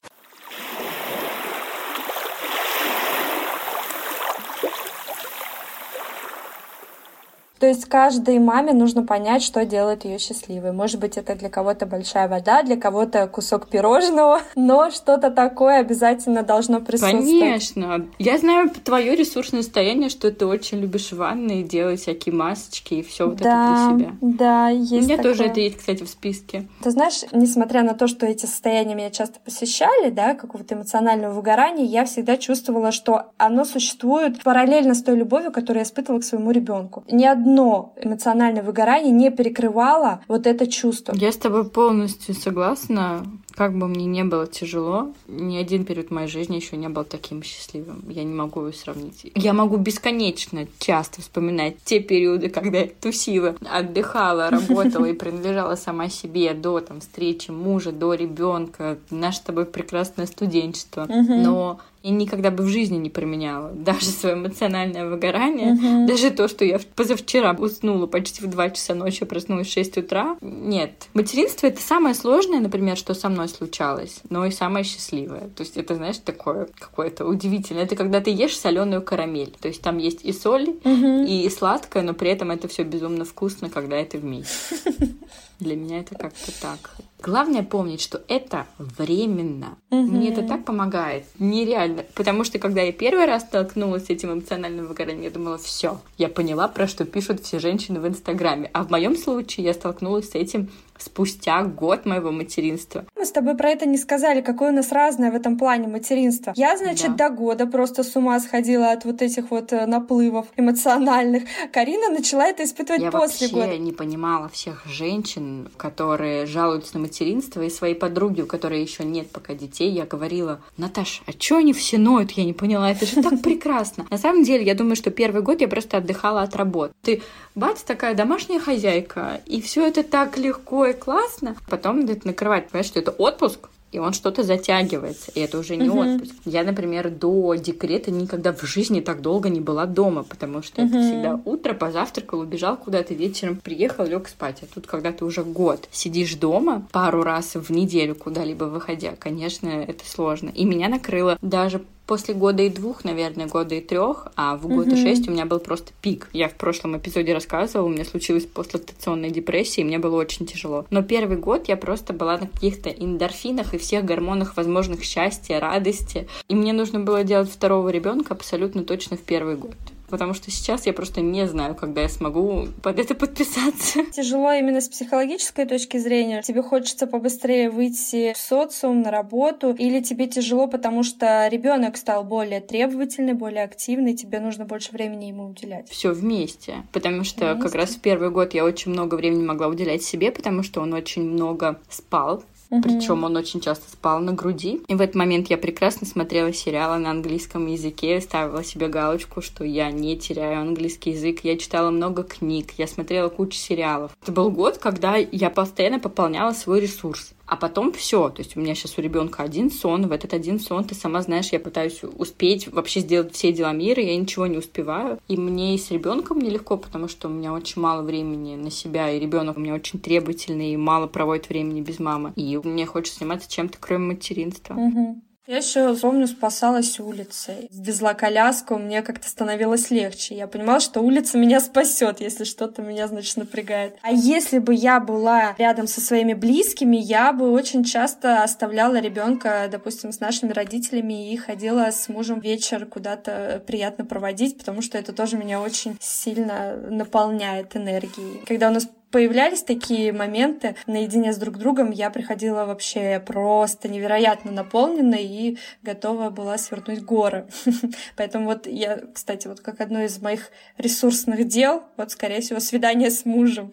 То 7.61 7.67
есть 7.67 7.85
каждой 7.85 8.39
маме 8.39 8.73
нужно 8.73 9.05
понять, 9.05 9.43
что 9.43 9.67
делает 9.67 10.07
ее 10.07 10.19
счастливой. 10.19 10.73
Может 10.73 10.99
быть, 10.99 11.19
это 11.19 11.35
для 11.35 11.51
кого-то 11.51 11.85
большая 11.85 12.27
вода, 12.27 12.63
для 12.63 12.77
кого-то 12.77 13.27
кусок 13.27 13.69
пирожного, 13.69 14.41
но 14.57 14.91
что-то 14.91 15.31
такое 15.31 15.81
обязательно 15.81 16.43
должно 16.43 16.81
присутствовать. 16.81 17.29
Конечно. 17.29 18.07
Я 18.19 18.39
знаю 18.39 18.71
твое 18.71 19.15
ресурсное 19.15 19.61
состояние, 19.61 20.09
что 20.09 20.33
ты 20.33 20.47
очень 20.47 20.81
любишь 20.81 21.13
ванны, 21.13 21.63
делать 21.63 22.01
всякие 22.01 22.35
масочки 22.35 22.95
и 22.95 23.03
все 23.03 23.29
вот 23.29 23.37
да, 23.37 23.51
это 23.51 23.95
для 23.95 24.07
себя. 24.07 24.17
Да, 24.23 24.69
есть 24.71 24.93
У 24.93 25.05
меня 25.05 25.17
такое. 25.19 25.33
тоже 25.33 25.45
это 25.45 25.61
есть, 25.61 25.77
кстати, 25.77 26.03
в 26.03 26.09
списке. 26.09 26.67
Ты 26.83 26.91
знаешь, 26.91 27.21
несмотря 27.31 27.83
на 27.83 27.93
то, 27.93 28.07
что 28.07 28.25
эти 28.25 28.47
состояния 28.47 28.95
меня 28.95 29.11
часто 29.11 29.39
посещали, 29.39 30.09
да, 30.09 30.35
какого-то 30.35 30.77
эмоционального 30.77 31.35
выгорания, 31.35 31.85
я 31.85 32.07
всегда 32.07 32.39
чувствовала, 32.39 32.91
что 32.91 33.33
оно 33.37 33.67
существует 33.67 34.43
параллельно 34.43 34.95
с 34.95 35.03
той 35.03 35.17
любовью, 35.17 35.53
которую 35.53 35.81
я 35.81 35.85
испытывала 35.85 36.21
к 36.21 36.25
своему 36.25 36.53
ребенку. 36.53 37.05
Ни 37.11 37.27
одно 37.27 37.50
одно 37.51 37.95
эмоциональное 38.01 38.63
выгорание 38.63 39.11
не 39.13 39.31
перекрывало 39.31 40.21
вот 40.29 40.47
это 40.47 40.67
чувство. 40.67 41.15
Я 41.17 41.33
с 41.33 41.37
тобой 41.37 41.69
полностью 41.69 42.35
согласна. 42.35 43.27
Как 43.61 43.77
бы 43.77 43.89
мне 43.89 44.07
не 44.07 44.25
было 44.25 44.47
тяжело, 44.47 45.13
ни 45.29 45.59
один 45.59 45.85
период 45.85 46.11
моей 46.11 46.29
жизни 46.29 46.57
еще 46.57 46.79
не 46.79 46.89
был 46.89 47.05
таким 47.05 47.43
счастливым. 47.43 48.03
Я 48.09 48.25
не 48.25 48.33
могу 48.33 48.61
его 48.61 48.73
сравнить. 48.73 49.31
Я 49.35 49.53
могу 49.53 49.77
бесконечно 49.77 50.67
часто 50.79 51.21
вспоминать 51.21 51.77
те 51.85 52.01
периоды, 52.01 52.49
когда 52.49 52.79
я 52.79 52.89
тусила, 52.89 53.57
отдыхала, 53.71 54.49
работала 54.51 55.05
и 55.05 55.13
принадлежала 55.13 55.75
сама 55.75 56.09
себе 56.09 56.55
до 56.55 56.81
там, 56.81 57.01
встречи 57.01 57.51
мужа, 57.51 57.93
до 57.93 58.15
ребенка, 58.15 58.97
наше 59.11 59.37
с 59.37 59.43
тобой 59.43 59.67
прекрасное 59.67 60.25
студенчество. 60.25 61.07
Но 61.07 61.81
я 62.03 62.11
никогда 62.13 62.51
бы 62.51 62.65
в 62.65 62.69
жизни 62.69 62.97
не 62.97 63.11
применяла. 63.11 63.73
Даже 63.73 64.07
свое 64.07 64.35
эмоциональное 64.35 65.07
выгорание, 65.07 65.75
uh-huh. 65.75 66.07
даже 66.07 66.31
то, 66.31 66.49
что 66.49 66.65
я 66.65 66.81
позавчера 66.97 67.53
уснула 67.53 68.07
почти 68.07 68.43
в 68.43 68.49
2 68.49 68.71
часа 68.71 68.95
ночи, 68.95 69.27
проснулась 69.27 69.69
в 69.69 69.73
6 69.73 69.99
утра. 69.99 70.37
Нет. 70.41 71.09
Материнство— 71.13 71.67
это 71.69 71.83
самое 71.83 72.15
сложное, 72.15 72.61
например, 72.61 72.97
что 72.97 73.13
со 73.13 73.29
мной 73.29 73.50
случалось, 73.51 74.21
но 74.31 74.47
и 74.47 74.51
самое 74.51 74.85
счастливое. 74.85 75.49
То 75.55 75.63
есть 75.63 75.77
это, 75.77 75.95
знаешь, 75.95 76.19
такое 76.19 76.69
какое-то 76.79 77.27
удивительное. 77.27 77.85
Это 77.85 77.97
когда 77.97 78.21
ты 78.21 78.31
ешь 78.31 78.59
соленую 78.59 79.03
карамель. 79.03 79.55
То 79.61 79.69
есть 79.69 79.83
там 79.83 79.99
есть 79.99 80.25
и 80.25 80.33
соль, 80.33 80.71
uh-huh. 80.71 81.27
и 81.27 81.49
сладкое, 81.51 82.03
но 82.03 82.15
при 82.15 82.31
этом 82.31 82.51
это 82.51 82.69
все 82.69 82.83
безумно 82.85 83.25
вкусно, 83.25 83.69
когда 83.69 83.97
это 83.97 84.19
вместе. 84.19 84.77
Для 85.61 85.77
меня 85.77 86.01
это 86.01 86.15
как-то 86.15 86.53
так. 86.61 86.91
Главное 87.23 87.63
помнить, 87.63 88.01
что 88.01 88.23
это 88.29 88.67
временно. 88.79 89.77
Угу. 89.91 90.01
Мне 90.01 90.31
это 90.31 90.43
так 90.43 90.65
помогает. 90.65 91.27
Нереально. 91.39 92.05
Потому 92.15 92.45
что 92.45 92.59
когда 92.59 92.81
я 92.81 92.93
первый 92.93 93.27
раз 93.27 93.43
столкнулась 93.43 94.07
с 94.07 94.11
этим 94.11 94.33
эмоциональным 94.33 94.87
выгоранием, 94.87 95.25
я 95.25 95.31
думала, 95.31 95.59
все, 95.59 96.01
я 96.17 96.29
поняла, 96.29 96.67
про 96.67 96.87
что 96.87 97.05
пишут 97.05 97.43
все 97.43 97.59
женщины 97.59 98.01
в 98.01 98.09
Инстаграме. 98.09 98.71
А 98.73 98.85
в 98.85 98.91
моем 98.91 99.19
случае 99.19 99.67
я 99.67 99.75
столкнулась 99.75 100.31
с 100.31 100.35
этим 100.35 100.71
спустя 101.03 101.63
год 101.65 102.07
моего 102.07 102.31
материнства. 102.31 103.05
Мы 103.17 103.25
с 103.25 103.31
тобой 103.31 103.57
про 103.57 103.71
это 103.71 103.87
не 103.87 103.99
сказали, 103.99 104.41
какое 104.41 104.71
у 104.71 104.75
нас 104.75 104.93
разное 104.93 105.31
в 105.31 105.35
этом 105.35 105.59
плане 105.59 105.89
материнство. 105.89 106.53
Я, 106.57 106.77
значит, 106.77 107.17
да. 107.17 107.29
до 107.29 107.35
года 107.35 107.67
просто 107.67 108.03
с 108.03 108.17
ума 108.17 108.39
сходила 108.41 108.93
от 108.93 109.05
вот 109.05 109.23
этих 109.23 109.51
вот 109.51 109.73
э, 109.73 109.87
наплывов 109.87 110.47
эмоциональных. 110.57 111.45
Карина 111.73 112.11
начала 112.11 112.47
это 112.47 112.65
испытывать 112.65 113.03
я 113.03 113.11
после 113.11 113.49
года. 113.49 113.63
Я 113.63 113.67
вообще 113.69 113.79
не 113.83 113.93
понимала 113.93 114.49
всех 114.49 114.87
женщин, 114.87 115.69
которые 115.77 116.47
жалуются 116.47 116.95
на 116.95 117.01
материнство, 117.01 117.63
и 117.63 117.71
своей 117.71 117.95
подруги, 117.95 118.43
у 118.43 118.47
которой 118.47 118.83
еще 118.83 119.05
нет 119.05 119.31
пока 119.31 119.55
детей, 119.55 119.91
я 119.91 120.05
говорила, 120.05 120.61
Наташ, 120.77 121.23
а 121.27 121.33
что 121.33 121.57
они 121.57 121.73
все 121.73 121.99
ноют? 121.99 122.33
Я 122.33 122.45
не 122.45 122.53
поняла, 122.53 122.91
это 122.91 123.07
же 123.07 123.23
так 123.23 123.41
прекрасно. 123.43 124.07
На 124.11 124.19
самом 124.19 124.43
деле, 124.43 124.65
я 124.65 124.75
думаю, 124.75 124.97
что 124.97 125.11
первый 125.11 125.43
год 125.43 125.61
я 125.61 125.69
просто 125.69 125.99
отдыхала 125.99 126.43
от 126.43 126.57
работы. 126.57 126.95
Ты, 127.03 127.23
бац, 127.55 127.83
такая 127.83 128.15
домашняя 128.15 128.61
хозяйка, 128.61 129.41
и 129.47 129.61
все 129.61 129.87
это 129.87 130.03
так 130.03 130.39
легко 130.39 130.87
и 130.91 130.95
классно. 130.95 131.57
Потом 131.69 132.01
это 132.07 132.27
накрывать, 132.27 132.69
понимаешь, 132.69 132.87
что 132.87 132.99
это 132.99 133.11
отпуск, 133.11 133.69
и 133.93 133.99
он 133.99 134.13
что-то 134.13 134.45
затягивается, 134.45 135.33
и 135.35 135.41
это 135.41 135.59
уже 135.59 135.77
не 135.77 135.89
uh-huh. 135.89 136.15
отпуск. 136.15 136.35
Я, 136.45 136.63
например, 136.63 137.11
до 137.11 137.55
декрета 137.55 138.11
никогда 138.11 138.53
в 138.53 138.63
жизни 138.63 139.01
так 139.01 139.21
долго 139.21 139.49
не 139.49 139.61
была 139.61 139.87
дома, 139.87 140.23
потому 140.23 140.63
что 140.63 140.81
uh-huh. 140.81 140.87
это 140.87 141.01
всегда 141.01 141.41
утро, 141.45 141.75
позавтракал, 141.75 142.41
убежал 142.41 142.77
куда-то, 142.77 143.15
вечером 143.15 143.57
приехал, 143.57 144.05
лег 144.05 144.29
спать. 144.29 144.63
А 144.63 144.67
тут, 144.73 144.87
когда 144.87 145.11
ты 145.13 145.25
уже 145.25 145.43
год 145.43 145.89
сидишь 145.91 146.37
дома, 146.37 146.87
пару 146.93 147.23
раз 147.23 147.55
в 147.55 147.71
неделю 147.73 148.15
куда-либо 148.15 148.65
выходя, 148.65 149.15
конечно, 149.19 149.69
это 149.69 150.09
сложно. 150.09 150.51
И 150.51 150.65
меня 150.65 150.89
накрыло 150.89 151.37
даже 151.43 151.83
после 152.11 152.35
года 152.35 152.65
и 152.65 152.69
двух, 152.71 153.05
наверное, 153.05 153.47
года 153.47 153.77
и 153.77 153.81
трех, 153.81 154.27
а 154.35 154.57
в 154.57 154.67
год 154.67 154.89
mm-hmm. 154.89 154.99
и 154.99 155.01
шесть 155.01 155.29
у 155.29 155.31
меня 155.31 155.47
был 155.47 155.61
просто 155.61 155.93
пик. 156.03 156.29
Я 156.33 156.49
в 156.49 156.55
прошлом 156.55 156.99
эпизоде 156.99 157.33
рассказывала, 157.33 157.87
у 157.87 157.89
меня 157.89 158.05
случилась 158.05 158.47
постлактационная 158.47 159.31
депрессия, 159.31 159.83
и 159.83 159.85
мне 159.85 160.01
было 160.01 160.17
очень 160.17 160.45
тяжело. 160.45 160.87
Но 160.91 161.05
первый 161.05 161.37
год 161.37 161.69
я 161.69 161.77
просто 161.77 162.13
была 162.13 162.37
на 162.37 162.49
каких-то 162.49 162.91
эндорфинах 162.91 163.75
и 163.75 163.79
всех 163.79 164.05
гормонах 164.05 164.57
возможных 164.57 165.05
счастья, 165.05 165.61
радости. 165.61 166.27
И 166.49 166.57
мне 166.57 166.73
нужно 166.73 166.99
было 166.99 167.23
делать 167.23 167.49
второго 167.49 167.91
ребенка 167.91 168.35
абсолютно 168.35 168.83
точно 168.83 169.17
в 169.17 169.21
первый 169.21 169.55
год 169.55 169.77
потому 170.11 170.35
что 170.35 170.51
сейчас 170.51 170.87
я 170.87 170.93
просто 170.93 171.21
не 171.21 171.47
знаю, 171.47 171.75
когда 171.75 172.03
я 172.03 172.09
смогу 172.09 172.69
под 172.83 172.99
это 172.99 173.15
подписаться. 173.15 174.05
Тяжело 174.13 174.53
именно 174.53 174.81
с 174.81 174.89
психологической 174.89 175.67
точки 175.67 175.97
зрения. 175.97 176.43
Тебе 176.43 176.63
хочется 176.63 177.07
побыстрее 177.07 177.71
выйти 177.71 178.33
в 178.35 178.37
социум, 178.37 179.03
на 179.03 179.11
работу, 179.11 179.73
или 179.73 180.01
тебе 180.01 180.27
тяжело, 180.27 180.67
потому 180.67 181.03
что 181.03 181.49
ребенок 181.49 181.97
стал 181.97 182.25
более 182.25 182.61
требовательный, 182.61 183.35
более 183.35 183.65
активный, 183.65 184.15
тебе 184.15 184.41
нужно 184.41 184.65
больше 184.65 184.93
времени 184.93 185.27
ему 185.27 185.47
уделять? 185.47 185.89
Все 185.89 186.13
вместе, 186.13 186.83
потому 186.93 187.25
что 187.25 187.53
вместе. 187.53 187.63
как 187.63 187.75
раз 187.75 187.91
в 187.91 188.01
первый 188.01 188.31
год 188.31 188.55
я 188.55 188.65
очень 188.65 188.91
много 188.91 189.15
времени 189.15 189.45
могла 189.45 189.69
уделять 189.69 190.03
себе, 190.03 190.31
потому 190.33 190.63
что 190.63 190.81
он 190.81 190.93
очень 190.93 191.23
много 191.23 191.81
спал, 191.89 192.43
Угу. 192.71 192.83
Причем 192.83 193.25
он 193.25 193.37
очень 193.37 193.61
часто 193.61 193.91
спал 193.91 194.21
на 194.21 194.33
груди. 194.33 194.81
И 194.87 194.95
в 194.95 195.01
этот 195.01 195.17
момент 195.17 195.51
я 195.51 195.59
прекрасно 195.59 196.07
смотрела 196.07 196.53
сериалы 196.53 196.99
на 196.99 197.11
английском 197.11 197.67
языке, 197.67 198.21
ставила 198.21 198.63
себе 198.63 198.89
галочку, 198.89 199.43
что 199.43 199.65
я 199.65 199.91
не 199.91 200.17
теряю 200.17 200.61
английский 200.61 201.11
язык. 201.11 201.41
Я 201.43 201.57
читала 201.59 201.91
много 201.91 202.23
книг, 202.23 202.73
я 202.79 202.87
смотрела 202.87 203.29
кучу 203.29 203.57
сериалов. 203.57 204.13
Это 204.23 204.33
был 204.33 204.51
год, 204.51 204.79
когда 204.79 205.17
я 205.17 205.51
постоянно 205.51 205.99
пополняла 205.99 206.53
свой 206.53 206.81
ресурс. 206.81 207.33
А 207.51 207.57
потом 207.57 207.93
все. 207.93 208.29
То 208.29 208.43
есть 208.43 208.57
у 208.57 208.61
меня 208.61 208.77
сейчас 208.77 208.97
у 208.97 209.03
ребенка 209.03 209.43
один 209.43 209.73
сон. 209.73 210.07
В 210.07 210.13
этот 210.13 210.35
один 210.35 210.61
сон, 210.61 210.85
ты 210.85 210.95
сама 210.95 211.21
знаешь, 211.21 211.49
я 211.51 211.59
пытаюсь 211.59 212.01
успеть 212.05 212.69
вообще 212.69 213.01
сделать 213.01 213.35
все 213.35 213.53
дела 213.53 213.73
мира, 213.73 214.01
я 214.01 214.17
ничего 214.17 214.47
не 214.47 214.57
успеваю. 214.57 215.19
И 215.27 215.37
мне 215.37 215.75
и 215.75 215.79
с 215.79 215.91
ребенком 215.91 216.39
нелегко, 216.39 216.77
потому 216.77 217.09
что 217.09 217.27
у 217.27 217.33
меня 217.33 217.53
очень 217.53 217.83
мало 217.83 218.03
времени 218.03 218.55
на 218.55 218.71
себя, 218.71 219.11
и 219.11 219.19
ребенок 219.19 219.57
у 219.57 219.61
меня 219.61 219.75
очень 219.75 219.99
требовательный 219.99 220.75
и 220.75 220.77
мало 220.77 221.09
проводит 221.09 221.49
времени 221.49 221.81
без 221.81 221.99
мамы. 221.99 222.33
И 222.37 222.57
мне 222.63 222.87
хочется 222.87 223.19
заниматься 223.19 223.51
чем-то, 223.51 223.79
кроме 223.81 224.15
материнства. 224.15 224.75
Угу. 224.75 225.21
Я 225.51 225.57
еще 225.57 225.97
помню, 225.97 226.29
спасалась 226.29 227.01
улицей. 227.01 227.69
Везла 227.73 228.15
коляску, 228.15 228.79
мне 228.79 229.03
как-то 229.03 229.29
становилось 229.29 229.91
легче. 229.91 230.37
Я 230.37 230.47
понимала, 230.47 230.79
что 230.79 231.01
улица 231.01 231.39
меня 231.39 231.59
спасет, 231.59 232.21
если 232.21 232.45
что-то 232.45 232.83
меня, 232.83 233.09
значит, 233.09 233.37
напрягает. 233.37 233.97
А 234.03 234.13
если 234.13 234.61
бы 234.61 234.73
я 234.73 235.01
была 235.01 235.57
рядом 235.59 235.89
со 235.89 236.01
своими 236.01 236.35
близкими, 236.35 236.97
я 236.97 237.33
бы 237.33 237.51
очень 237.51 237.83
часто 237.83 238.45
оставляла 238.45 239.01
ребенка, 239.01 239.69
допустим, 239.69 240.13
с 240.13 240.21
нашими 240.21 240.53
родителями 240.53 241.33
и 241.33 241.37
ходила 241.37 241.91
с 241.91 242.09
мужем 242.09 242.39
вечер 242.39 242.87
куда-то 242.87 243.61
приятно 243.67 244.05
проводить, 244.05 244.57
потому 244.57 244.83
что 244.83 244.99
это 244.99 245.13
тоже 245.13 245.37
меня 245.37 245.61
очень 245.61 245.97
сильно 245.99 246.77
наполняет 246.77 247.75
энергией. 247.75 248.45
Когда 248.47 248.69
у 248.69 248.73
нас 248.73 248.87
появлялись 249.11 249.63
такие 249.63 250.13
моменты 250.13 250.77
наедине 250.87 251.33
с 251.33 251.37
друг 251.37 251.59
другом, 251.59 251.91
я 251.91 252.11
приходила 252.11 252.65
вообще 252.65 253.23
просто 253.25 253.89
невероятно 253.89 254.53
наполненной 254.53 255.25
и 255.25 255.59
готова 255.83 256.31
была 256.31 256.59
свернуть 256.59 257.03
горы. 257.03 257.47
Поэтому 258.17 258.47
вот 258.47 258.67
я, 258.67 259.01
кстати, 259.13 259.49
вот 259.49 259.61
как 259.61 259.81
одно 259.81 260.03
из 260.03 260.21
моих 260.21 260.51
ресурсных 260.79 261.47
дел, 261.49 261.85
вот, 261.97 262.11
скорее 262.13 262.41
всего, 262.41 262.61
свидание 262.61 263.11
с 263.11 263.25
мужем. 263.25 263.73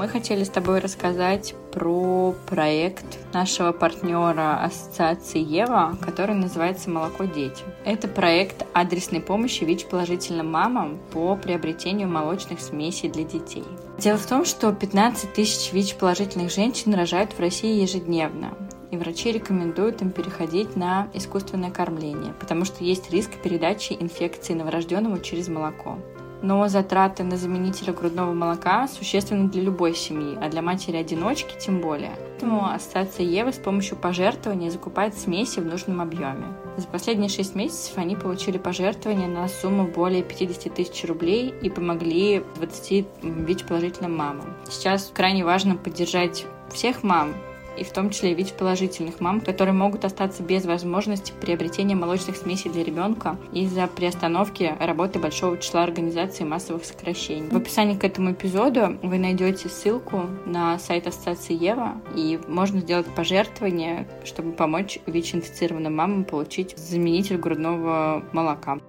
Мы 0.00 0.08
хотели 0.08 0.44
с 0.44 0.48
тобой 0.48 0.78
рассказать 0.78 1.54
про 1.72 2.34
проект 2.46 3.04
нашего 3.34 3.72
партнера 3.72 4.64
Ассоциации 4.64 5.40
Ева, 5.40 5.94
который 6.00 6.34
называется 6.34 6.88
«Молоко 6.88 7.24
детям». 7.24 7.66
Это 7.84 8.08
проект 8.08 8.64
адресной 8.72 9.20
помощи 9.20 9.62
ВИЧ-положительным 9.64 10.50
мамам 10.50 10.98
по 11.12 11.36
приобретению 11.36 12.08
молочных 12.08 12.60
смесей 12.60 13.10
для 13.10 13.24
детей. 13.24 13.66
Дело 13.98 14.16
в 14.16 14.24
том, 14.24 14.46
что 14.46 14.72
15 14.72 15.34
тысяч 15.34 15.70
ВИЧ-положительных 15.74 16.50
женщин 16.50 16.94
рожают 16.94 17.34
в 17.34 17.38
России 17.38 17.82
ежедневно 17.82 18.54
и 18.90 18.96
врачи 18.96 19.30
рекомендуют 19.30 20.00
им 20.00 20.12
переходить 20.12 20.76
на 20.76 21.08
искусственное 21.12 21.70
кормление, 21.70 22.32
потому 22.40 22.64
что 22.64 22.82
есть 22.84 23.10
риск 23.10 23.32
передачи 23.42 23.92
инфекции 24.00 24.54
новорожденному 24.54 25.18
через 25.18 25.48
молоко 25.48 25.98
но 26.42 26.68
затраты 26.68 27.22
на 27.24 27.36
заменителя 27.36 27.92
грудного 27.92 28.32
молока 28.32 28.88
существенны 28.88 29.48
для 29.48 29.62
любой 29.62 29.94
семьи, 29.94 30.38
а 30.40 30.48
для 30.48 30.62
матери-одиночки 30.62 31.54
тем 31.58 31.80
более. 31.80 32.12
Поэтому 32.16 32.70
Ассоциация 32.70 33.26
Евы 33.26 33.52
с 33.52 33.58
помощью 33.58 33.96
пожертвований 33.96 34.70
закупает 34.70 35.16
смеси 35.16 35.60
в 35.60 35.66
нужном 35.66 36.00
объеме. 36.00 36.46
За 36.76 36.86
последние 36.86 37.28
6 37.28 37.54
месяцев 37.54 37.98
они 37.98 38.16
получили 38.16 38.56
пожертвования 38.56 39.28
на 39.28 39.46
сумму 39.48 39.86
более 39.86 40.22
50 40.22 40.74
тысяч 40.74 41.04
рублей 41.04 41.54
и 41.62 41.68
помогли 41.68 42.42
20 42.56 43.06
ВИЧ-положительным 43.22 44.16
мамам. 44.16 44.56
Сейчас 44.68 45.10
крайне 45.14 45.44
важно 45.44 45.76
поддержать 45.76 46.46
всех 46.72 47.02
мам, 47.02 47.34
и 47.76 47.84
в 47.84 47.92
том 47.92 48.10
числе 48.10 48.34
ВИЧ-положительных 48.34 49.20
мам, 49.20 49.40
которые 49.40 49.74
могут 49.74 50.04
остаться 50.04 50.42
без 50.42 50.64
возможности 50.64 51.32
приобретения 51.40 51.94
молочных 51.94 52.36
смесей 52.36 52.70
для 52.70 52.84
ребенка 52.84 53.36
из-за 53.52 53.86
приостановки 53.86 54.74
работы 54.80 55.18
большого 55.18 55.58
числа 55.58 55.82
организаций 55.82 56.44
массовых 56.44 56.84
сокращений. 56.84 57.48
В 57.50 57.56
описании 57.56 57.96
к 57.96 58.04
этому 58.04 58.32
эпизоду 58.32 58.98
вы 59.02 59.18
найдете 59.18 59.68
ссылку 59.68 60.26
на 60.46 60.78
сайт 60.78 61.06
Ассоциации 61.06 61.54
Ева, 61.54 62.00
и 62.14 62.38
можно 62.48 62.80
сделать 62.80 63.06
пожертвование, 63.14 64.08
чтобы 64.24 64.52
помочь 64.52 64.98
ВИЧ-инфицированным 65.06 65.94
мамам 65.94 66.24
получить 66.24 66.76
заменитель 66.76 67.36
грудного 67.36 68.24
молока. 68.32 68.80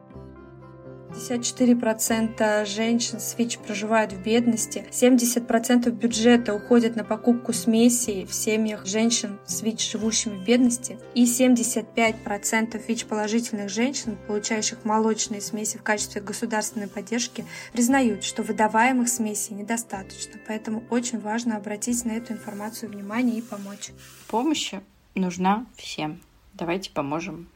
54% 1.12 2.66
женщин 2.66 3.20
с 3.20 3.38
ВИЧ 3.38 3.60
проживают 3.60 4.14
в 4.14 4.22
бедности, 4.22 4.86
70% 4.92 5.90
бюджета 5.92 6.54
уходит 6.54 6.96
на 6.96 7.04
покупку 7.04 7.54
смесей 7.54 8.26
в 8.26 8.34
семьях 8.34 8.86
женщин 8.86 9.40
с 9.46 9.62
ВИЧ, 9.62 9.92
живущими 9.92 10.38
в 10.38 10.44
бедности, 10.44 10.98
и 11.14 11.26
75% 11.26 12.82
ВИЧ-положительных 12.88 13.70
женщин, 13.70 14.18
получающих 14.28 14.86
молочные 14.86 15.42
смеси 15.42 15.78
в 15.78 15.84
качестве 15.84 16.22
государственной 16.22 16.88
поддержки, 16.88 17.46
признают, 17.74 18.24
что 18.24 18.44
выдаваемых 18.44 19.10
смесей 19.10 19.56
недостаточно. 19.56 20.40
Поэтому 20.48 20.84
очень 20.90 21.20
важно 21.20 21.58
обратить 21.58 22.06
на 22.06 22.12
эту 22.12 22.34
информацию 22.34 22.92
внимание 22.92 23.38
и 23.38 23.42
помочь. 23.42 23.92
Помощь 24.28 24.74
нужна 25.16 25.66
всем. 25.76 26.22
Давайте 26.54 26.92
поможем. 26.92 27.48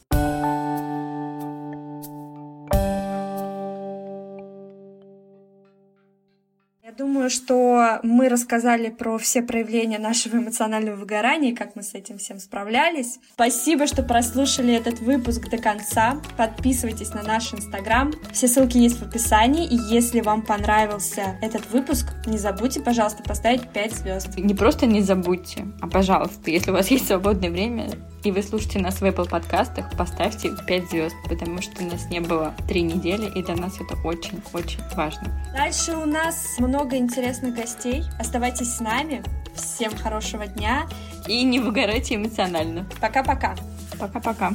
Думаю, 6.98 7.30
что 7.30 8.00
мы 8.04 8.30
рассказали 8.30 8.90
про 8.90 9.18
все 9.18 9.42
проявления 9.42 10.00
нашего 10.00 10.38
эмоционального 10.38 10.96
выгорания 10.96 11.52
и 11.52 11.56
как 11.56 11.76
мы 11.76 11.84
с 11.84 11.94
этим 11.94 12.18
всем 12.18 12.40
справлялись. 12.40 13.20
Спасибо, 13.34 13.88
что 13.88 14.04
прослушали 14.04 14.74
этот 14.74 15.00
выпуск 15.00 15.50
до 15.50 15.58
конца. 15.58 16.18
Подписывайтесь 16.38 17.14
на 17.14 17.24
наш 17.24 17.54
инстаграм. 17.54 18.14
Все 18.32 18.48
ссылки 18.48 18.78
есть 18.78 19.00
в 19.00 19.04
описании. 19.04 19.68
И 19.68 19.76
если 19.76 20.22
вам 20.22 20.42
понравился 20.42 21.38
этот 21.42 21.70
выпуск, 21.72 22.08
не 22.26 22.38
забудьте, 22.38 22.82
пожалуйста, 22.82 23.24
поставить 23.24 23.70
5 23.70 23.94
звезд. 23.94 24.38
Не 24.38 24.54
просто 24.54 24.86
не 24.86 25.02
забудьте, 25.02 25.66
а 25.82 25.88
пожалуйста, 25.88 26.50
если 26.50 26.72
у 26.72 26.74
вас 26.74 26.90
есть 26.90 27.08
свободное 27.08 27.50
время, 27.50 27.90
и 28.26 28.32
вы 28.32 28.42
слушаете 28.42 28.80
нас 28.80 29.02
в 29.02 29.04
Apple 29.04 29.30
подкастах, 29.30 29.96
поставьте 29.96 30.52
5 30.68 30.90
звезд, 30.90 31.16
потому 31.30 31.62
что 31.62 31.84
у 31.84 31.88
нас 31.88 32.10
не 32.10 32.20
было 32.20 32.56
3 32.68 32.82
недели, 32.82 33.32
и 33.38 33.44
для 33.44 33.56
нас 33.56 33.76
это 33.80 33.96
очень-очень 34.04 34.80
важно. 34.96 35.32
Дальше 35.56 35.96
у 35.96 36.06
нас 36.06 36.56
много 36.58 36.98
интересных 36.98 37.56
гостей. 37.56 38.04
Оставайтесь 38.20 38.76
с 38.76 38.80
нами. 38.80 39.24
Всем 39.54 39.96
хорошего 39.96 40.48
дня. 40.48 40.88
И 41.28 41.44
не 41.44 41.60
выгорайте 41.60 42.16
эмоционально. 42.16 42.86
Пока-пока. 43.00 43.56
Пока-пока. 44.00 44.54